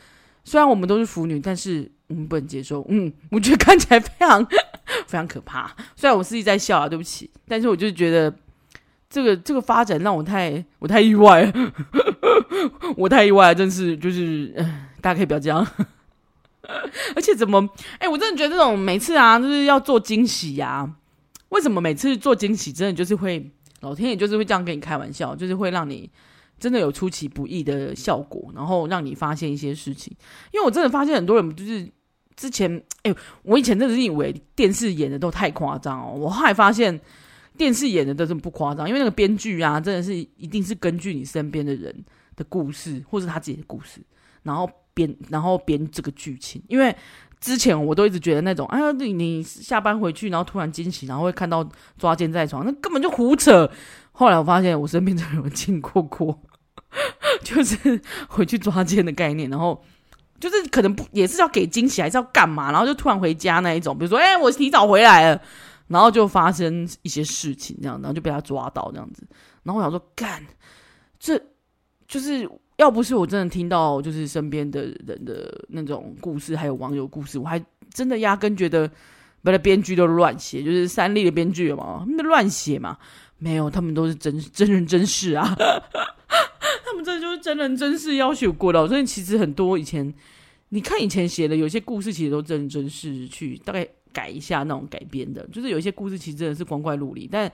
[0.45, 2.85] 虽然我们都是腐女，但是我们不能接受。
[2.89, 4.45] 嗯，我觉得看起来非常
[5.07, 5.75] 非常可怕。
[5.97, 8.35] 虽然我自己在笑啊，对不起，但是我就觉得。
[9.11, 11.53] 这个这个发展让我太我太意外了，
[12.95, 14.53] 我太意外，真是就是，
[15.01, 15.67] 大家可以不要这样。
[17.15, 17.69] 而且怎么，
[17.99, 20.89] 哎、我真的觉得这种每次啊，就是要做惊喜呀、
[21.51, 26.11] 为什么每次做惊喜，真的就是会老天爷就是会这样跟你开玩笑，就是会让你
[26.59, 30.15] 真的有出其不意的效果，然后让你发现一些事情。
[30.53, 31.89] 因为我真的发现很多人就是
[32.37, 37.01] 之前，哎、我以前真的是以为电视演的都太夸张哦，我后来发现。
[37.57, 41.93] 电视演的都是不夸张，因为那个编剧啊，真的是一定是根据你身边的人
[42.37, 44.01] 的故事，或是他自己的故事，
[44.45, 46.61] 然后编，然后编这个剧情。
[46.67, 46.93] 因为
[47.39, 51.65] 之前我都一直觉得那种，哎呀，你你下班回去，然后突然惊喜，然后会看到
[51.97, 53.71] 抓奸在床，那根本就胡扯。
[54.11, 56.37] 后来我发现，我身边真的有人经过过，
[57.45, 59.81] 就是回去抓奸的概念，然后
[60.41, 65.41] 就是可能不也是要给惊喜，还是要干嘛，然后就突然回家那一种，比如说，哎，我提早回来了。
[65.89, 69.27] 然后就发生一些事情，这样，然后就被他抓到这样子。
[69.63, 70.45] 然后我想说，干，
[71.19, 71.43] 这
[72.07, 72.47] 就是
[72.79, 78.91] 要不是我真的听到，就是身边的人的那种故事，还有网友故事，我还真的压根觉得，
[79.43, 82.99] 本来编剧都乱写，就是三立的编剧嘛，他们乱写嘛，
[83.39, 85.55] 没有，他们都是真真人真事啊，
[86.85, 88.89] 他们这就是真人真事要求过的。
[88.89, 90.13] 所以其实很多以前，
[90.71, 93.87] 你看以前写的有些故事，其实都真人真事去大概。
[94.11, 97.53] 改一下那种改编的，就是有一些故事其实真的是光怪陆离，但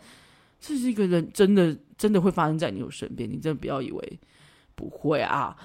[0.60, 4.18] 这是一个人真的真的会发生在你有身边，你真的不要以为
[4.74, 5.56] 不会啊！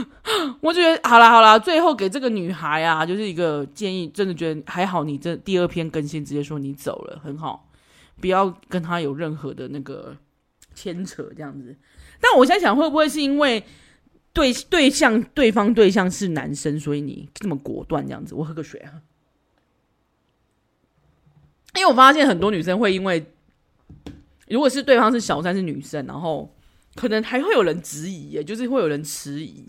[0.60, 7.68] 我觉得好啦好啦，最后给这个女孩啊，就是一个建议，真的觉得还好，你这第二篇更新直接说你走了，很好，
[8.20, 10.16] 不要跟他有任何的那个
[10.74, 11.76] 牵扯这样子。
[12.20, 13.62] 但我现在想，会不会是因为
[14.32, 18.34] 对对象对方对象是男生，所以你这么果断这样子？
[18.34, 19.02] 我喝个水啊。
[21.74, 23.24] 因为我发现很多女生会因为，
[24.48, 26.52] 如果是对方是小三是女生，然后
[26.98, 29.64] 可能还会有人质疑，就是会有人迟疑，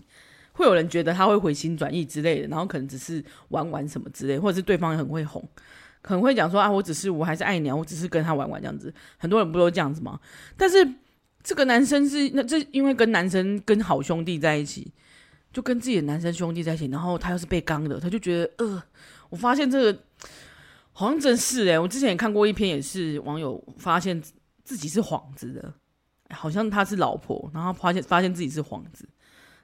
[0.50, 5.40] 会有人觉得他会回心转意之类的，然后可能只是玩玩什么之类，或者是对方很会哄，
[6.02, 10.18] 可能会讲说啊，我只是我还是爱你啊，我只是跟他玩玩这样子，很多人不都这样子吗？
[10.56, 10.84] 但是
[11.44, 14.92] 这个男生是那这因为跟男生跟好兄弟在一起，
[15.52, 18.82] 就跟自己的男生兄弟在一起，然后他又是被刚的，他就觉得呃，
[19.28, 19.98] 我发现这个。
[20.92, 24.20] 好像真是诶，我之前也看过一篇，也是网友发现
[24.64, 25.72] 自己是幌子的，
[26.30, 29.08] 好像他是老婆，然后发现发现自己是皇子，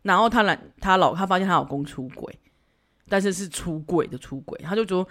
[0.02, 2.38] 然后他来他老他发现他老公出轨，
[3.08, 5.06] 但是是出轨的出轨，他就说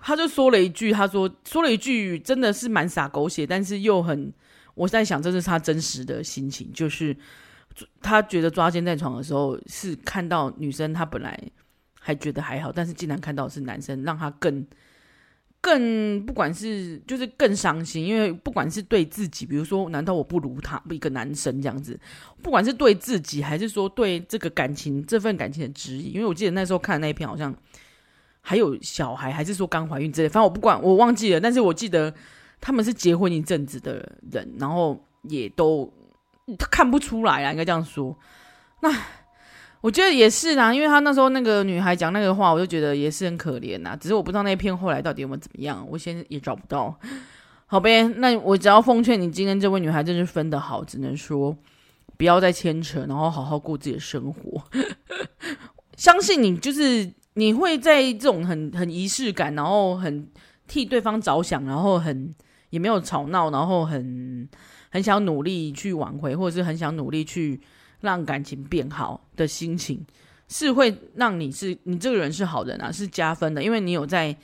[0.00, 4.32] 他就说了一句，他说说了一句真的是蛮洒狗血，但是又很
[4.74, 7.16] 我在想这是他真实的心情，就是
[8.00, 11.38] 他觉得抓奸在床的时候是看到女生，他本来
[12.00, 14.66] 还觉得还好，但是竟然看到是男生，让他更。
[15.64, 21.98] 更不管是就是更伤心，因为不管是对自己，比如说，难道我不如他一个男生这样子？
[22.42, 27.54] 不管是对自己，还是说对这个感情这份感情的质疑，因为我记得那时候看那一篇，好像
[28.42, 31.40] 还有小孩，还是说刚怀孕之类，反正我不管，我忘记了。
[31.40, 32.12] 但是我记得
[32.60, 35.90] 他们是结婚一阵子的人，然后也都
[36.70, 38.14] 看不出来啊，应该这样说。
[38.82, 38.94] 那
[39.84, 43.94] 我觉得也是啦，因为他那时候那个女孩讲那个话，我就觉得也是很可怜呐。
[44.00, 46.98] 只是我不知道那一篇后来到底有没有怎么样，我现在也找不到。
[47.66, 51.54] 好呗，那我只要奉劝你，今天这位女孩真是分得好，只能说
[52.16, 54.62] 不要再牵扯，然后好好过自己的生活。
[55.98, 60.26] 相信你，就是你会在这种很很仪式感，然后很
[60.66, 62.34] 替对方着想，然后很
[62.70, 64.48] 也没有吵闹，然后很
[64.90, 67.60] 很想努力去挽回，或者是很想努力去
[68.04, 70.04] 让感情变好的心情，
[70.48, 74.36] 是会让你是你这个人是好人啊，是加分的，因为你有在，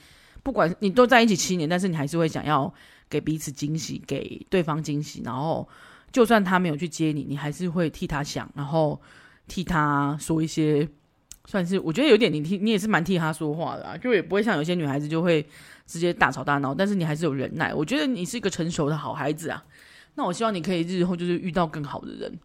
[0.42, 2.72] 不管你都在一起七年，但是你还是会想要。
[3.10, 5.68] 给彼此惊喜，给对方惊喜，然后
[6.12, 9.02] 就算他没有去接你，你还是会替他想，然后
[9.48, 10.88] 替他说一些，
[11.44, 15.44] 算是我觉得有点你替你也是蛮替他说话的啊，就也不会像有些女孩子就会
[15.88, 17.74] 直接大吵大闹，但是你还是有忍耐。
[17.74, 19.60] 我觉得你是一个成熟的好孩子啊，
[20.14, 22.38] 那我希望你可以日后就是遇到更好的人。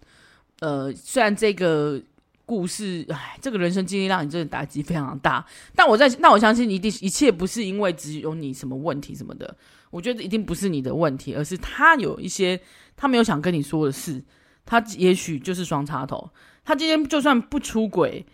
[0.59, 2.01] 呃，虽然这个
[2.45, 9.55] 故事，哎，这个人生经历让你真的打击非常大，但我在那我相信一定一切不是因为只有你什么问题什么的。
[9.91, 12.59] 我觉得一定不是你的问题，而是他有一些
[12.97, 14.21] 他没有想跟你说的事，
[14.65, 16.29] 他也许就是双插头。
[16.65, 18.25] 他今天就算不出轨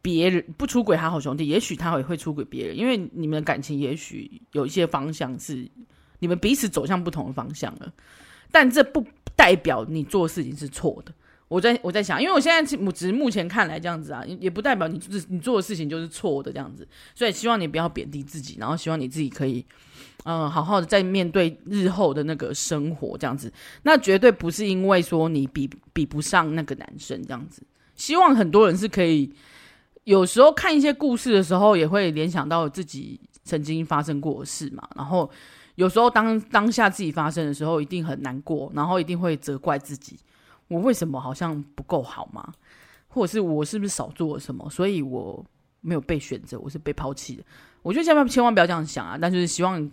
[0.00, 5.68] 别人，不出轨他好兄弟，也许他也会出轨别人，因为你们的感情也许有一些方向是
[6.20, 7.92] 你们彼此走向不同的方向了，
[8.52, 11.12] 但这不代表你做事情是错的。
[11.50, 19.66] 我在我在想，因为我现在目只是目前看来这样子啊，也不代表你就是你做的事情就是错的这样子，所以希望你不要贬低自己，然后希望你自己可以，
[20.26, 23.52] 嗯、呃，好好的在面对日后的那个生活这样子。
[23.82, 27.60] 那绝对不是因为说你比比不上那个男生这样子。
[27.96, 29.28] 希望很多人是可以，
[30.04, 34.88] 有时候看一些故事的时候，也会联想到自己曾经发生过的事嘛。
[34.94, 35.28] 然后
[35.74, 40.16] 有时候当当下自己发生的时候，一定很难过，然后一定会责怪自己。
[40.70, 42.54] 我为什么好像不够好吗？
[43.08, 45.44] 或者是我是不是少做了什么，所以我
[45.80, 47.42] 没有被选择，我是被抛弃的。
[47.82, 49.18] 我觉得千万千万不要这样想啊！
[49.20, 49.90] 但是希望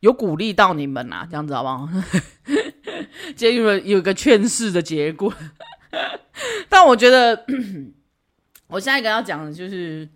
[0.00, 1.88] 有鼓励到你们啊，这样子好不好？
[3.34, 5.32] 结果有一个劝世的结果。
[6.68, 7.46] 但我觉得，
[8.68, 10.06] 我下一个要讲的就是，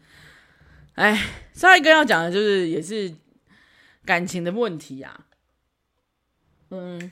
[0.97, 1.19] 哎，
[1.55, 3.15] 下一个要讲的就是也是
[4.05, 5.27] 感情的问题啊。
[6.69, 7.11] 嗯。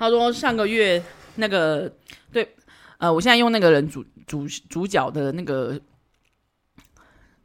[0.00, 1.02] 他说上个月
[1.34, 1.92] 那个
[2.32, 2.56] 对，
[2.96, 5.78] 呃，我现在用那个人主主主角的那个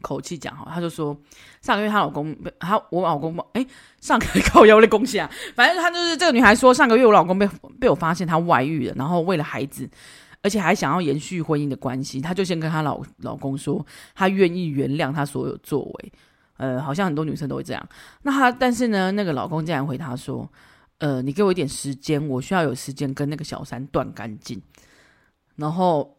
[0.01, 1.19] 口气讲哈，他就说
[1.61, 3.67] 上个月她老公被她我老公哎，
[3.99, 7.45] 上个月靠腰的恭喜啊，反正他就是这个女孩说上个月我老公被
[7.77, 9.89] 被我发现他外遇了，然后为了孩子，
[10.41, 16.13] 而且还想要延续婚姻的关系，她就先跟她老老公说她愿意原谅他所有作为，
[16.55, 17.85] 呃，好像很多女生都会这样，
[18.21, 20.49] 那她但是呢，那个老公竟然回她说。
[21.05, 24.59] 呃，你给我一点时间，我需要有时间跟那个小三断干净。
[25.55, 26.17] 然后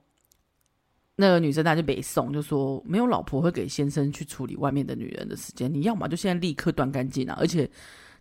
[1.16, 7.36] 那个女生她就没送就说，没有老婆会给先生去处理外面的女人的时间，你要么就现在立刻断干净啊！
[7.40, 7.68] 而且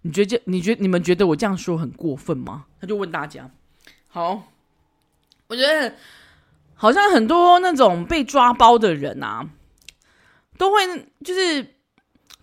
[0.01, 2.65] 你觉得，你觉得你们觉得我这样说很过分吗？
[2.81, 3.47] 他就问大家。
[4.07, 4.51] 好，
[5.45, 5.93] 我觉得
[6.73, 9.47] 好像很多那种被抓包的人啊，
[10.57, 10.77] 都会
[11.23, 11.75] 就是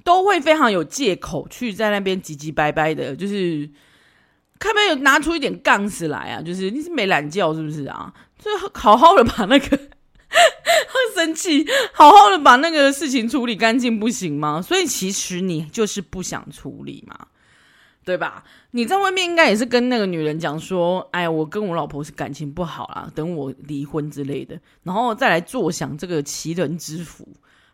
[0.05, 3.69] 都会非常有借口去在那边唧唧掰掰的，就是。
[4.63, 6.41] 看没有拿出一点杠子来啊？
[6.41, 8.15] 就是你是没懒觉是不是啊？
[8.39, 9.69] 就好好的把那个
[10.31, 14.63] 很生气，好好的把那个事情处理干净不行吗？
[14.63, 17.27] 所以其实你就是不想处理嘛，
[18.05, 18.45] 对吧？
[18.71, 27.27] 你在外面应该也是跟那个女人讲说，哎，我跟我老婆是感情不好啦，等我离婚之类的，然后再来坐享这个奇人之福。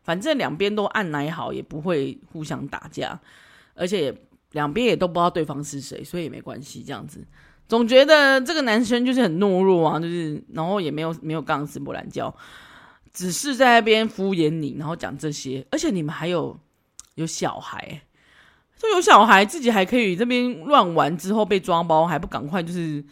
[0.03, 3.20] 反正两边都按捺好，也不会互相打架，
[3.74, 4.14] 而且。
[4.53, 6.83] 两边也都不知道对方是谁，所以也没关系。
[6.83, 7.23] 这样子，
[7.69, 12.35] 总觉得这个男生就是很懦弱啊，就是然后也没有没有杠丝不懒觉，
[13.13, 15.67] 只是在那边敷衍你，然后讲这些。
[15.71, 16.59] 而且你们还有
[17.17, 18.01] 有小孩，
[18.79, 23.05] 就有小孩自己还可以这边乱玩，之后被抓包还不赶快就是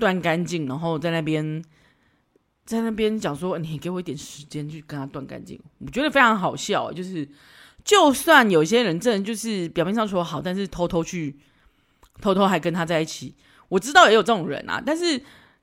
[0.00, 1.62] 断干净，然后在那边
[2.64, 5.60] 在那边讲说，你给我一点时间去跟他断干净。
[5.78, 7.28] 我觉得非常好笑，就是。
[7.84, 11.36] 就算有些人真的就是表面上说好，但是偷偷去，
[12.20, 13.34] 偷偷还跟他在一起，
[13.68, 14.82] 我知道也有这种人啊。
[14.84, 15.20] 但是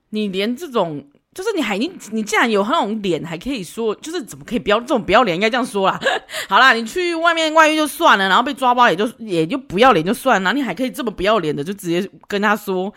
[0.09, 5.35] 你连这种，就是你还你你既然有那种脸，还可以说，就是怎么可以不要这种不要脸？
[5.35, 5.99] 应该这样说啦。
[6.49, 12.93] 好啦，你去外面外遇就算了，然后被抓包也就也就不要脸就算了，你还可以这么不要脸的，就直接跟他说，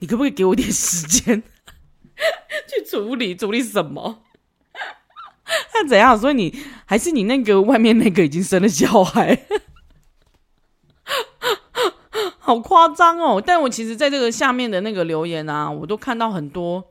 [0.00, 1.42] 你可不可以给我点时间
[2.66, 4.24] 去处理处理什么？
[5.72, 6.18] 那怎样？
[6.18, 9.46] 所以你还是你那个外面那个已经生了小孩，
[12.38, 13.42] 好夸张哦！
[13.44, 16.84] 但我其实在这个下面的那个留言啊，我都看到很多，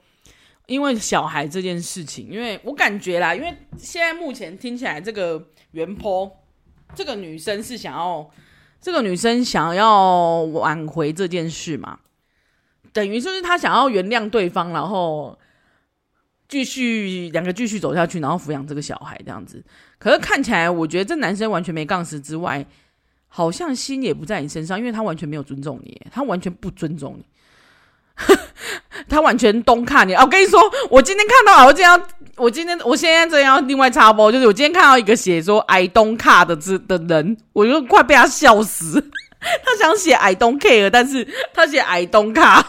[0.65, 6.31] 因为小孩这件事情，因为我感觉啦，因为现在目前听起来，这个原坡
[6.95, 8.27] 这个女生是想要，
[8.81, 11.99] 这个女生想要挽回这件事嘛，
[12.91, 15.37] 等于就是她想要原谅对方，然后。
[16.47, 19.63] 继续两个继续走下去，然后抚养这个小孩这样子。
[19.99, 22.65] 可是看起来，我觉得这男生完全没杠丝之外，
[23.27, 27.25] 好像心也不在你身上，因为他完全没有尊重你，他完全不尊重你，
[29.09, 30.13] 他完全东看你。
[30.15, 39.01] 哦，我跟你说，我今天看到，我今天要，我今天我现在这样另外插播，就是我今天看到一个写说 “I don't care” 的字的人，我就快被他笑死。
[39.39, 42.63] 他想写 “I don't care”，但是他写 “I don't care”。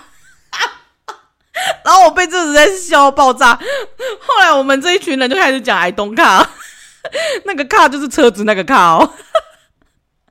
[1.85, 3.55] 然后我被这实在笑爆炸。
[3.55, 6.47] 后来我们这一群人就开始讲 “I don't car”，
[7.45, 9.15] 那个 “car” 就是车子那个 “car” 哦。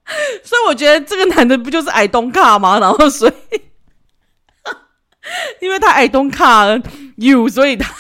[0.44, 2.80] 所以我觉得这个男的不就是 “I don't car” 吗？
[2.80, 3.62] 然后所以，
[5.60, 6.82] 因为他 “I don't car
[7.18, 7.94] you”，所以他，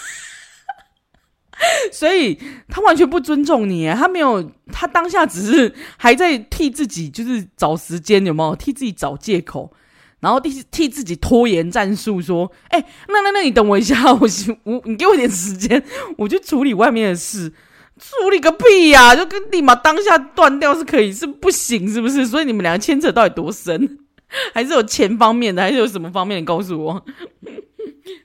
[1.91, 3.91] 所以他完全不尊重你。
[3.91, 9.73] 他没有，他当下只是还在替自己就是找时间，有没有替自己找借口？
[10.19, 14.27] 然后替替自己拖延战术，说：“哎、那那那你等我一下， 我
[14.63, 15.81] 我你给我点时间，
[16.17, 17.53] 我去处理外面的事，
[17.99, 22.25] 处理个屁呀、就跟立马当下断掉是可以，是不行，是不是？
[22.25, 23.99] 所以你们两个牵扯到底多深？
[24.53, 26.45] 还是有钱方面的，还是有什么方面的？
[26.45, 27.05] 告诉我。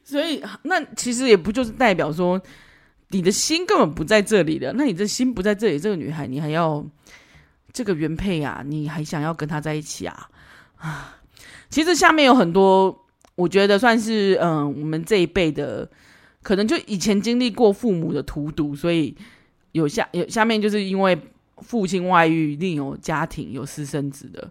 [0.02, 2.40] 所以那其实也不就是代表说
[3.10, 4.72] 你的心根本不在这里的？
[4.72, 6.84] 那你这心不在这里，这个女孩你还要
[7.72, 8.62] 这个原配啊？
[8.66, 10.28] 你还想要跟她在一起啊？
[10.78, 11.16] 啊！”
[11.72, 12.94] 其实下面有很多，
[13.34, 15.90] 我觉得算是嗯，我们这一辈的，
[16.42, 19.16] 可能就以前经历过父母的荼毒，所以
[19.72, 21.18] 有下有下面就是因为
[21.56, 24.50] 父亲外遇，另有家庭有私生子的，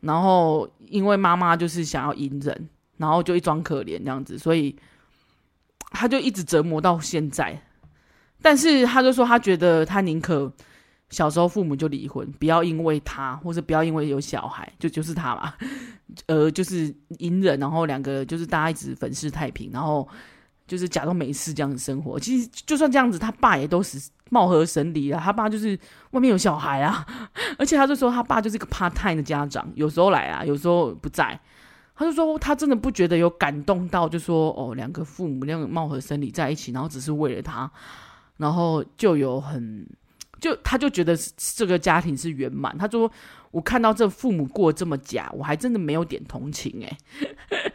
[0.00, 4.74] 然后因为妈妈就是想要隐忍，然后就一装可怜这样子，所以
[5.90, 7.60] 他就一直折磨到现在。
[8.40, 10.50] 但是他就说，他觉得他宁可。
[11.10, 15.54] 小时候父母就离婚，不要因为他，或者不要因为有小孩，就就是他嘛，
[16.26, 20.08] 呃，就是隐忍，然后两个就是大家一直粉饰太平，然后
[20.66, 22.18] 就是假装没事这样子生活。
[22.18, 23.98] 其实就算这样子，他爸也都是
[24.30, 25.18] 貌合神离了。
[25.18, 25.78] 他爸就是
[26.12, 27.06] 外面有小孩啊，
[27.58, 31.38] 而且他就说他爸就是一个 part time 的家长，有时候来啊，有时候不在。
[31.94, 37.70] 他就说他真的不觉得有感动到，就说哦，两个父母那样貌合神离在一起，然后只是为了他，
[38.36, 39.86] 然后就有很。
[40.40, 42.76] 就他就觉得这个家庭是圆满。
[42.78, 43.10] 他说
[43.50, 46.98] ：“我看到这父母过这么假，我还真的没有点同情哎。”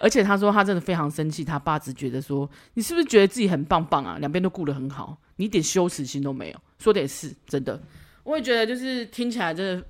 [0.00, 4.16] 而且他说他真的非常生气，他爸只觉得说：“你是不是觉得自己很棒棒啊？
[4.18, 7.80] 两边都顾得很好，你一点羞耻心都没有。”说的也是真的，
[8.24, 9.86] 我也觉得就是听起来真的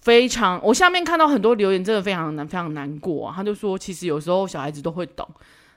[0.00, 0.60] 非常。
[0.64, 3.32] 我下面看到很多留言，真的非常难，非常难过啊。
[3.36, 5.28] 他就说：“其实有时候小孩子都会懂，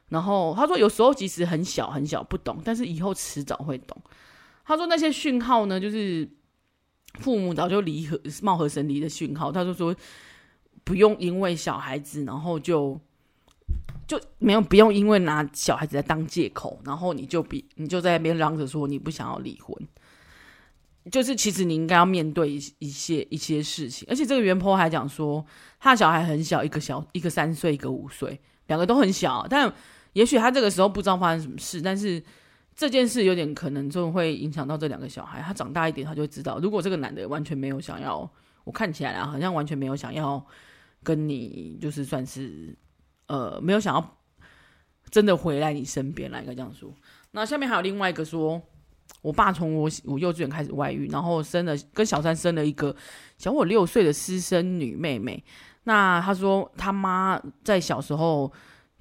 [0.09, 3.95] 然后他说有时候即使很小很小不懂，但是以后迟早会懂。”
[4.65, 6.27] 他说那些讯号呢，就是
[7.19, 9.51] 父母早就离合、貌合神离的讯号。
[9.51, 9.93] 他就说
[10.85, 12.97] 不用因为小孩子，然后就
[14.07, 19.75] 就没有不用因为拿小孩子来当借口，然后你就比你就在那边嚷着说你不想要离婚。
[21.11, 24.07] 就是其实你应该要面对一一些一些事情。
[24.09, 25.45] 而且这个原坡还讲说，
[25.79, 29.45] 他小孩很小，一个小一个三岁，一个五岁，两个都很小。
[29.49, 29.73] 但
[30.13, 32.23] 也许他这个时候不知道发生什么事，但是。
[32.75, 35.41] 这件事有点可能就会影响到这两个小孩。
[35.41, 38.27] 他长大一点，他就知道，如果这个男的完全没有想要，
[38.63, 40.43] 我看起来啊，好像完全没有想要
[41.03, 42.75] 跟你，就是算是
[43.27, 44.17] 呃，没有想要
[45.11, 46.91] 真的回来你身边来，应该这样说。
[47.31, 48.59] 那下面还有另外一个说，
[49.21, 52.95] 我爸从我我幼稚园开始外遇，然后生了跟小三生了一个
[53.37, 55.43] 小我六岁的私生女妹妹。
[55.83, 58.51] 那他说他妈在小时候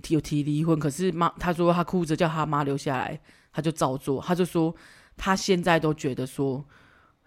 [0.03, 3.19] 提有提离婚，可是妈他说他哭着叫他妈留下来。
[3.53, 4.75] 他就照做，他就说
[5.17, 6.65] 他现在都觉得说，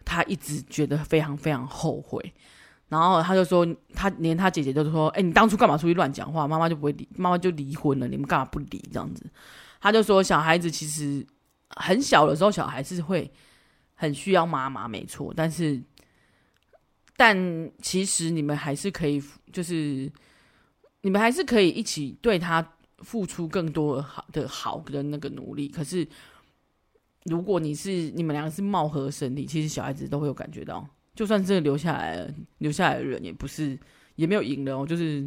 [0.03, 2.33] 他一直觉得非常非常后悔。
[2.87, 6.47] 然后他就说，他连他姐姐都说：“哎、你当初干嘛出去乱讲话？
[6.47, 9.25] 妈妈就不会离，妈妈就离婚了，你们干嘛不离？”这样子，
[9.81, 11.25] 他就说小孩子其实
[11.69, 13.31] 很小的时候，小孩是会
[13.95, 15.33] 很需要妈妈，没错。
[15.35, 15.81] 但是，
[17.17, 19.21] 但其实你们还是可以，
[19.51, 20.11] 就是
[21.01, 22.73] 你们还是可以一起对他。
[23.05, 26.05] 付出更多的好的好的那个努力，可是
[27.23, 33.77] 如果你是你们两个是貌合神离，其实小孩子都会有感觉到，就算真的留下来了，留下来的人也不是
[34.15, 35.25] 也没有赢的哦，就是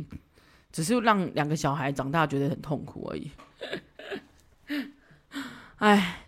[0.72, 3.30] 只是让两个小孩长大觉得很痛苦而已。
[5.76, 6.26] 哎，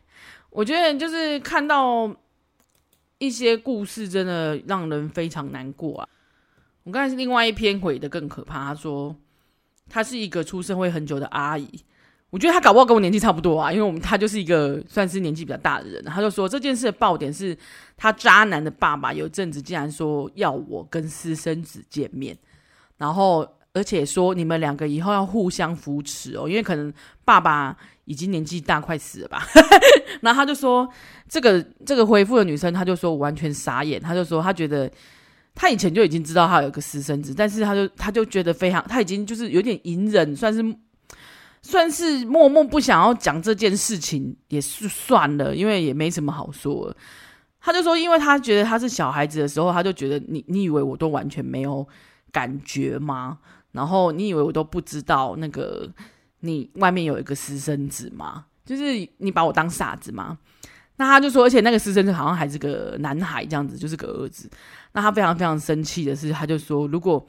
[0.50, 2.16] 我觉得就是看到
[3.18, 6.08] 一些故事，真的让人非常难过啊。
[6.84, 9.14] 我刚才是另外一篇回的更可怕，他说
[9.90, 11.68] 她是一个出社会很久的阿姨。
[12.30, 16.02] 我觉得她搞不好跟我年纪差不多啊，因为我们她就是一个算是年纪比较大的人。
[16.04, 17.58] 她就说这件事的爆点是
[17.96, 22.38] 她渣男的爸爸有阵子竟然说要我跟私生子见面，
[22.98, 26.92] 然后而且说你们两个以后要互相扶持哦，因为可能
[27.24, 29.44] 爸爸已经年纪大，快死了吧。
[30.22, 30.88] 然后她就说
[31.28, 34.88] 这个这个回复的女生，她就说我完全傻眼，她就说她觉得
[35.60, 40.64] 他以前就已经知道他有个私生子，但是他就他就觉得非常他已经就是有点隐忍，算是。
[41.62, 46.96] 算是默默不想要讲这件事情，也是算了，因为也没什么好说。
[47.60, 51.86] 他就说，因为他觉得他是小孩子的时候，他就觉得你，你以为我都完全没有
[52.32, 53.40] 感觉吗？
[53.72, 55.86] 然后你以为我都不知道那个
[56.40, 58.46] 你外面有一个私生子吗？
[58.64, 60.38] 就是你把我当傻子吗？
[61.00, 64.48] 那他就说，而且那个私生子好像还是个男孩，这样子就是个儿子。
[64.92, 67.26] 那他非常非常生气的是，他就说，如果。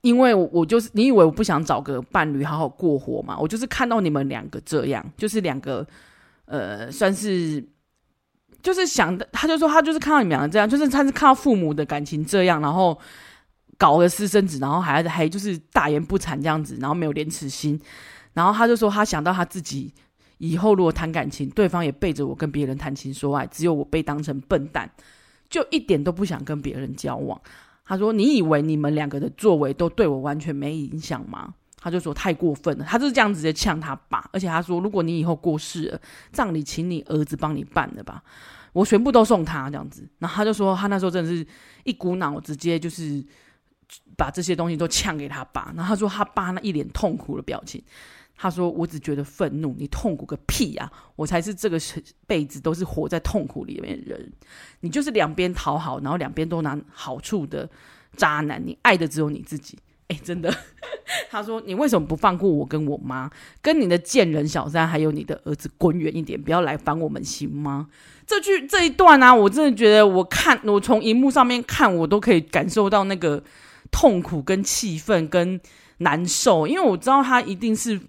[0.00, 3.38] 因为我就是你以为我不想找个伴侣好好过活嘛？
[3.38, 5.86] 我就是看到你们两个这样，就是两个
[6.44, 7.66] 呃，算是
[8.60, 13.00] 就是想的，他就说他就是看到你们两个这样，就是他是看到父母的感情这样，然后
[13.78, 17.80] 搞个私生子，然后还还就是大言不惭这样子，然后没有廉耻心，
[18.34, 19.90] 然后他就说他想到他自己
[20.44, 24.90] 以后如果谈感情，对方也背着我跟别人谈情说爱，只有我被当成笨蛋，
[25.48, 27.40] 就一点都不想跟别人交往。
[27.86, 38.22] 他说：“你以为你们两个的作为都对我完全没影响吗？”他就说：“太过分了。”他就是这样直接呛他爸，而且他说：“如果你以后过世了，葬礼请你儿子帮你办的吧，
[38.72, 41.46] 我全部都送他这样子。”然后他就说：“他那时候真的是
[41.84, 43.24] 一股脑，直接就是
[44.16, 47.82] 把这些东西都呛给他爸。”然后他说：“他爸那一脸痛苦的表情。”
[48.36, 50.90] 他说：“我只觉得愤怒，你痛苦个屁呀！
[51.14, 51.80] 我才是这个
[52.26, 54.32] 辈子都是活在痛苦里面的人。
[54.80, 57.68] 你就是两边讨好，然后两边都拿好处的
[58.16, 58.60] 渣男。
[58.66, 59.78] 你爱的只有你自己。
[60.08, 60.52] 哎，真的。
[61.30, 63.30] ”他说：“你为什么不放过我跟我妈，
[63.62, 67.88] 跟你的贱人小三，还有你的儿子滚远一点，不要来烦我们，行吗？”
[68.26, 73.42] 这句这一段啊，我真的觉得，我看我从荧幕上面看，我都可以感受到那个
[73.92, 75.60] 痛苦跟气愤跟
[75.98, 78.00] 难受，因为我知道他一定是。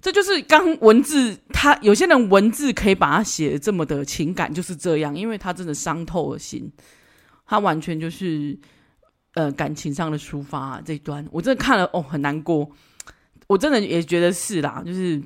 [0.00, 6.72] 这就是刚文字，他有些人文字可以把它写的这么的情感，就是这样，因为他真的伤透了心，
[7.46, 8.58] 他完全就是
[9.34, 12.70] 呃感情上的抒发啊，这一段，我真的看了哦，很难过，
[13.46, 15.22] 我真的也觉得是啦，就是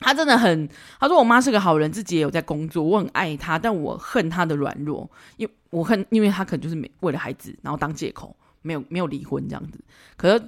[0.00, 0.68] 他真的很，
[0.98, 9.78] 他说我妈是个好人，自己也有在工作，我很爱她，但我恨她的软弱，因我恨，因为她可能就是没为了孩子，然后当借口，没有没有离婚这样子，
[10.16, 10.42] 可是。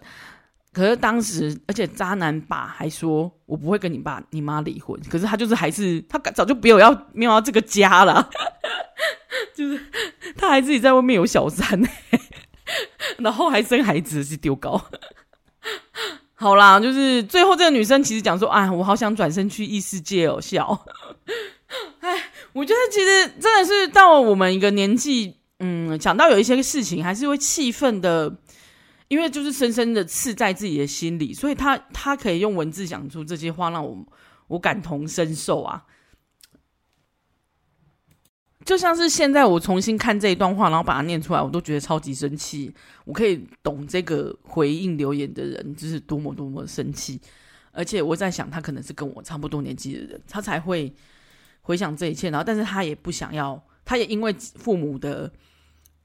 [0.76, 8.28] 可是当时，而且渣男爸还说：“我不会跟你爸、你妈离婚。”可是他就是还是他早就没有要没有要这个家了，
[9.56, 9.80] 就是
[10.36, 11.80] 他还自己在外面有小三，
[13.16, 14.78] 然后还生孩子是丢高。
[16.36, 20.78] 好啦，就是最后这个女生其实讲说：“啊，我好想转身去异世界哦，笑。”
[22.00, 22.22] 哎，
[22.52, 28.30] 我觉得其实真的是到我们一个年纪，嗯，想到有一些事情还是会气愤的。
[29.08, 34.04] 因为就是深深的刺在自己的心里，所以他他可以用文字讲出这些话，让我
[34.48, 35.84] 我感同身受啊。
[38.64, 42.74] 就像是现在我重新看这一段话，然后把它念出来，我都觉得超级生气。
[43.04, 47.20] 我可以懂这个回应留言的人就是多么多么生气，
[47.70, 50.92] 而且我在想，他可能是跟我差不多年纪的人，他才会
[51.62, 52.28] 回想这一切。
[52.30, 55.32] 然后，但是他也不想要，他也因为父母的。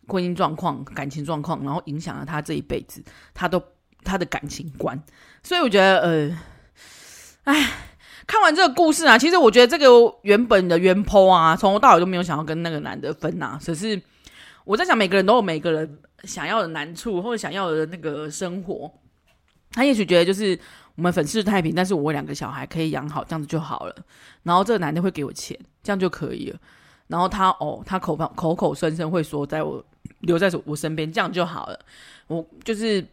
[0.08, 3.62] 婚姻状况、感情状况，然后影响了他这一辈子，他都
[4.04, 5.02] 他的感情观。
[5.44, 6.38] 所以我觉得，呃，
[7.44, 7.72] 哎，
[8.28, 9.88] 看完这个故事啊，其实我觉得这个
[10.24, 13.60] 原本的原 po 啊，从头到尾都没有想要跟那个男的分呐、啊。
[13.62, 14.02] 只是
[14.66, 18.92] 我在想，每个人都有每个人想要的难处，或者想要的那个生活。
[19.72, 20.60] 他也许觉得就是
[20.96, 23.96] 我们粉饰太平，但是我两个小孩可以养好，这样子就好了。
[24.44, 26.60] 然后这个男的会给我钱，这样就可以了。
[27.08, 29.84] 然后他哦，他口口口声声会说，在我。
[30.22, 31.80] 留在我身边，这样就好了。
[32.28, 33.06] 我就是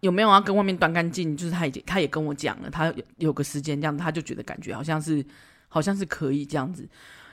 [0.00, 1.36] 有没有要跟外面断干净？
[1.36, 5.24] 就是他已经，他也跟我讲了，他有，有个时间这样，他就觉得感觉好像是，
[5.68, 6.88] 好像是可以这样子。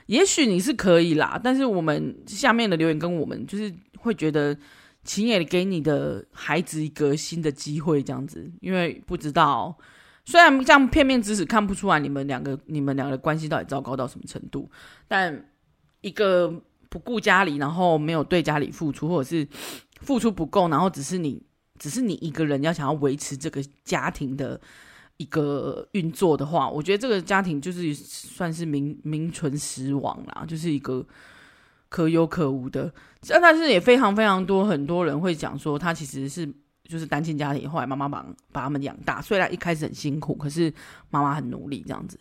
[0.06, 4.56] 也许你是可以啦，但是我们下面的留言跟我们就是会觉得，
[5.04, 9.76] 请也给你的孩子一个新的机会这样子，因为不知道，
[10.24, 14.68] 虽然这样片面之词看不出来你们两个你们两个关系到底糟糕到什么程度，
[15.06, 15.48] 但
[16.00, 16.62] 一个。
[16.96, 19.46] 不顾家里，然后没有对家里付出，或者是
[20.00, 21.42] 付出不够，然后只是你，
[21.78, 24.58] 只是你一个人要想要维持这个家庭的
[25.18, 31.04] 一个运作的话，我觉得这个家庭就是算是名名存实亡啦，就是一个
[31.90, 32.90] 可有可无的。
[33.28, 36.50] 但但是也非常非常多很多人会讲说，他其实是
[36.84, 40.72] 就是单亲家庭，后来妈妈把把他们养大，虽然一开始很辛苦，可是
[41.10, 42.18] 妈妈很努力这样子。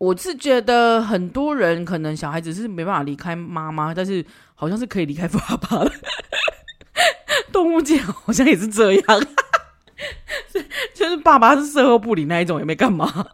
[0.00, 4.24] 我是觉得很多人可能小孩子是没办法离开妈妈，但是
[4.54, 5.92] 好像是可以离开爸爸的。
[7.52, 9.26] 动物界好像也是这样。
[10.94, 13.26] 就是爸爸是售后不理那一种，也没干嘛。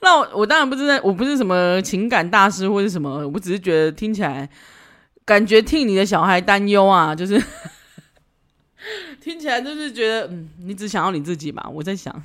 [0.00, 4.46] 那我，我当然不是在，我不是什么情感大师或者什么，我只是觉得听起来
[5.24, 7.42] 感觉替你的小孩担忧啊，就是
[9.18, 11.66] 听起来就是觉得，嗯，你只想要你自己吧？
[11.72, 12.22] 我在想。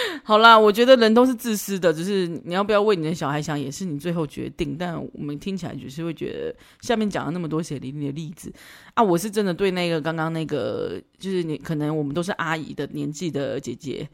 [0.22, 4.76] 好啦，我觉得人都是自私的，只是你要不要为你的小孩想，也是你最后决定。
[4.78, 8.52] 但我们听起来就是会觉得，下面讲了那么多血淋淋的例子
[8.94, 14.08] 啊，我是真的对那个刚刚那个，就是你可能我们都是阿姨的年纪的姐姐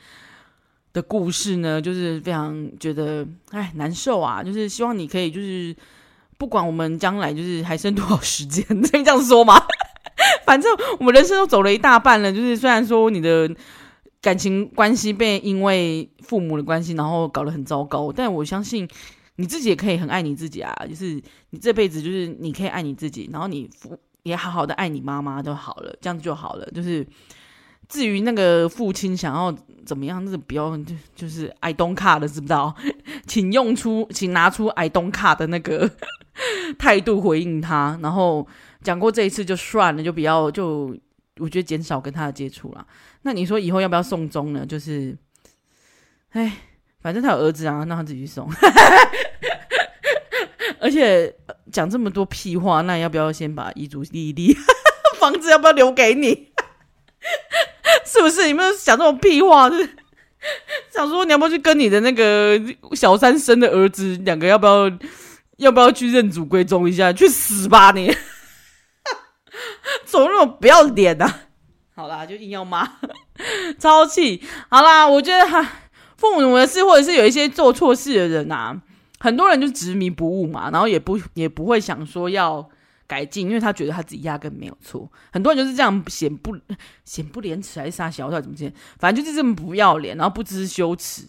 [0.93, 4.43] 的故事呢，就是非常觉得哎难受啊。
[4.43, 5.74] 就是希望你可以，就是
[6.39, 9.61] 不管我们将来就是还剩多少时间，可 以这样说吗？
[10.47, 13.51] 反正我们人生都走了一大半了，就是虽然说你的。
[14.22, 18.10] 感情关系被因为父母的关系，然后搞得很糟糕。
[18.10, 18.88] 但我相信
[19.36, 26.66] 你自己也可以很爱你自己啊，就是你这辈子就是你可以爱你自己，然后你父也好好的爱你妈妈就好了，这样子就好了。
[26.72, 27.06] 就是
[27.88, 29.54] 至于那个父亲想要
[29.84, 32.74] 怎么样，那个不要就就是 I don't care 的，知不知道？
[33.26, 35.88] 请用出，请拿出 I don't care 的那个
[36.78, 37.96] 态度回应他。
[38.02, 38.44] 然后
[38.82, 40.96] 讲过这一次就算了，就不要就。
[41.39, 42.87] 我觉得减少跟他的接触啦。
[43.22, 44.64] 那你说以后要不要送终呢？
[44.66, 45.16] 就是，
[46.30, 46.53] 哎，
[47.01, 48.51] 反正他有儿子啊，让他自己去送。
[50.78, 51.34] 而且
[51.72, 54.57] 讲这么多屁话，那要不要先把遗嘱立一立？
[55.18, 56.53] 房子要不要留给你？
[58.05, 58.47] 是不是？
[58.47, 59.89] 你们讲这种屁话，就是
[60.93, 62.61] 想说你要不要去跟你的那个
[62.93, 64.91] 小三生的儿子两个要不要
[65.57, 67.12] 要不要去认祖归宗一下？
[67.12, 68.14] 去死吧你！
[70.18, 71.40] 怎么那么不要脸啊？
[71.94, 72.86] 好啦，就硬要骂，
[73.78, 74.42] 超气。
[74.68, 75.66] 好啦，我觉得哈，
[76.16, 78.78] 父母的事，或者是有一些做错事的人啊，
[79.18, 82.68] 很多人就执迷不悟嘛，然后也不也不会想说要
[83.06, 85.10] 改进，因为他觉得他自己压根没有错。
[85.32, 86.54] 很多人就是这样显不
[87.04, 88.70] 显不廉耻，还是啥小道怎么讲？
[88.98, 91.22] 反正就是这么不要脸，然后不知羞耻。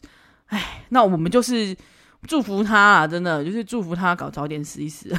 [0.48, 1.76] 哎，那我们就是
[2.28, 5.14] 祝福他啊，真的就是祝福他搞早点死一死。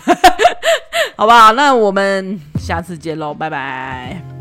[1.18, 4.37] 好吧，那我们下次见喽，拜拜。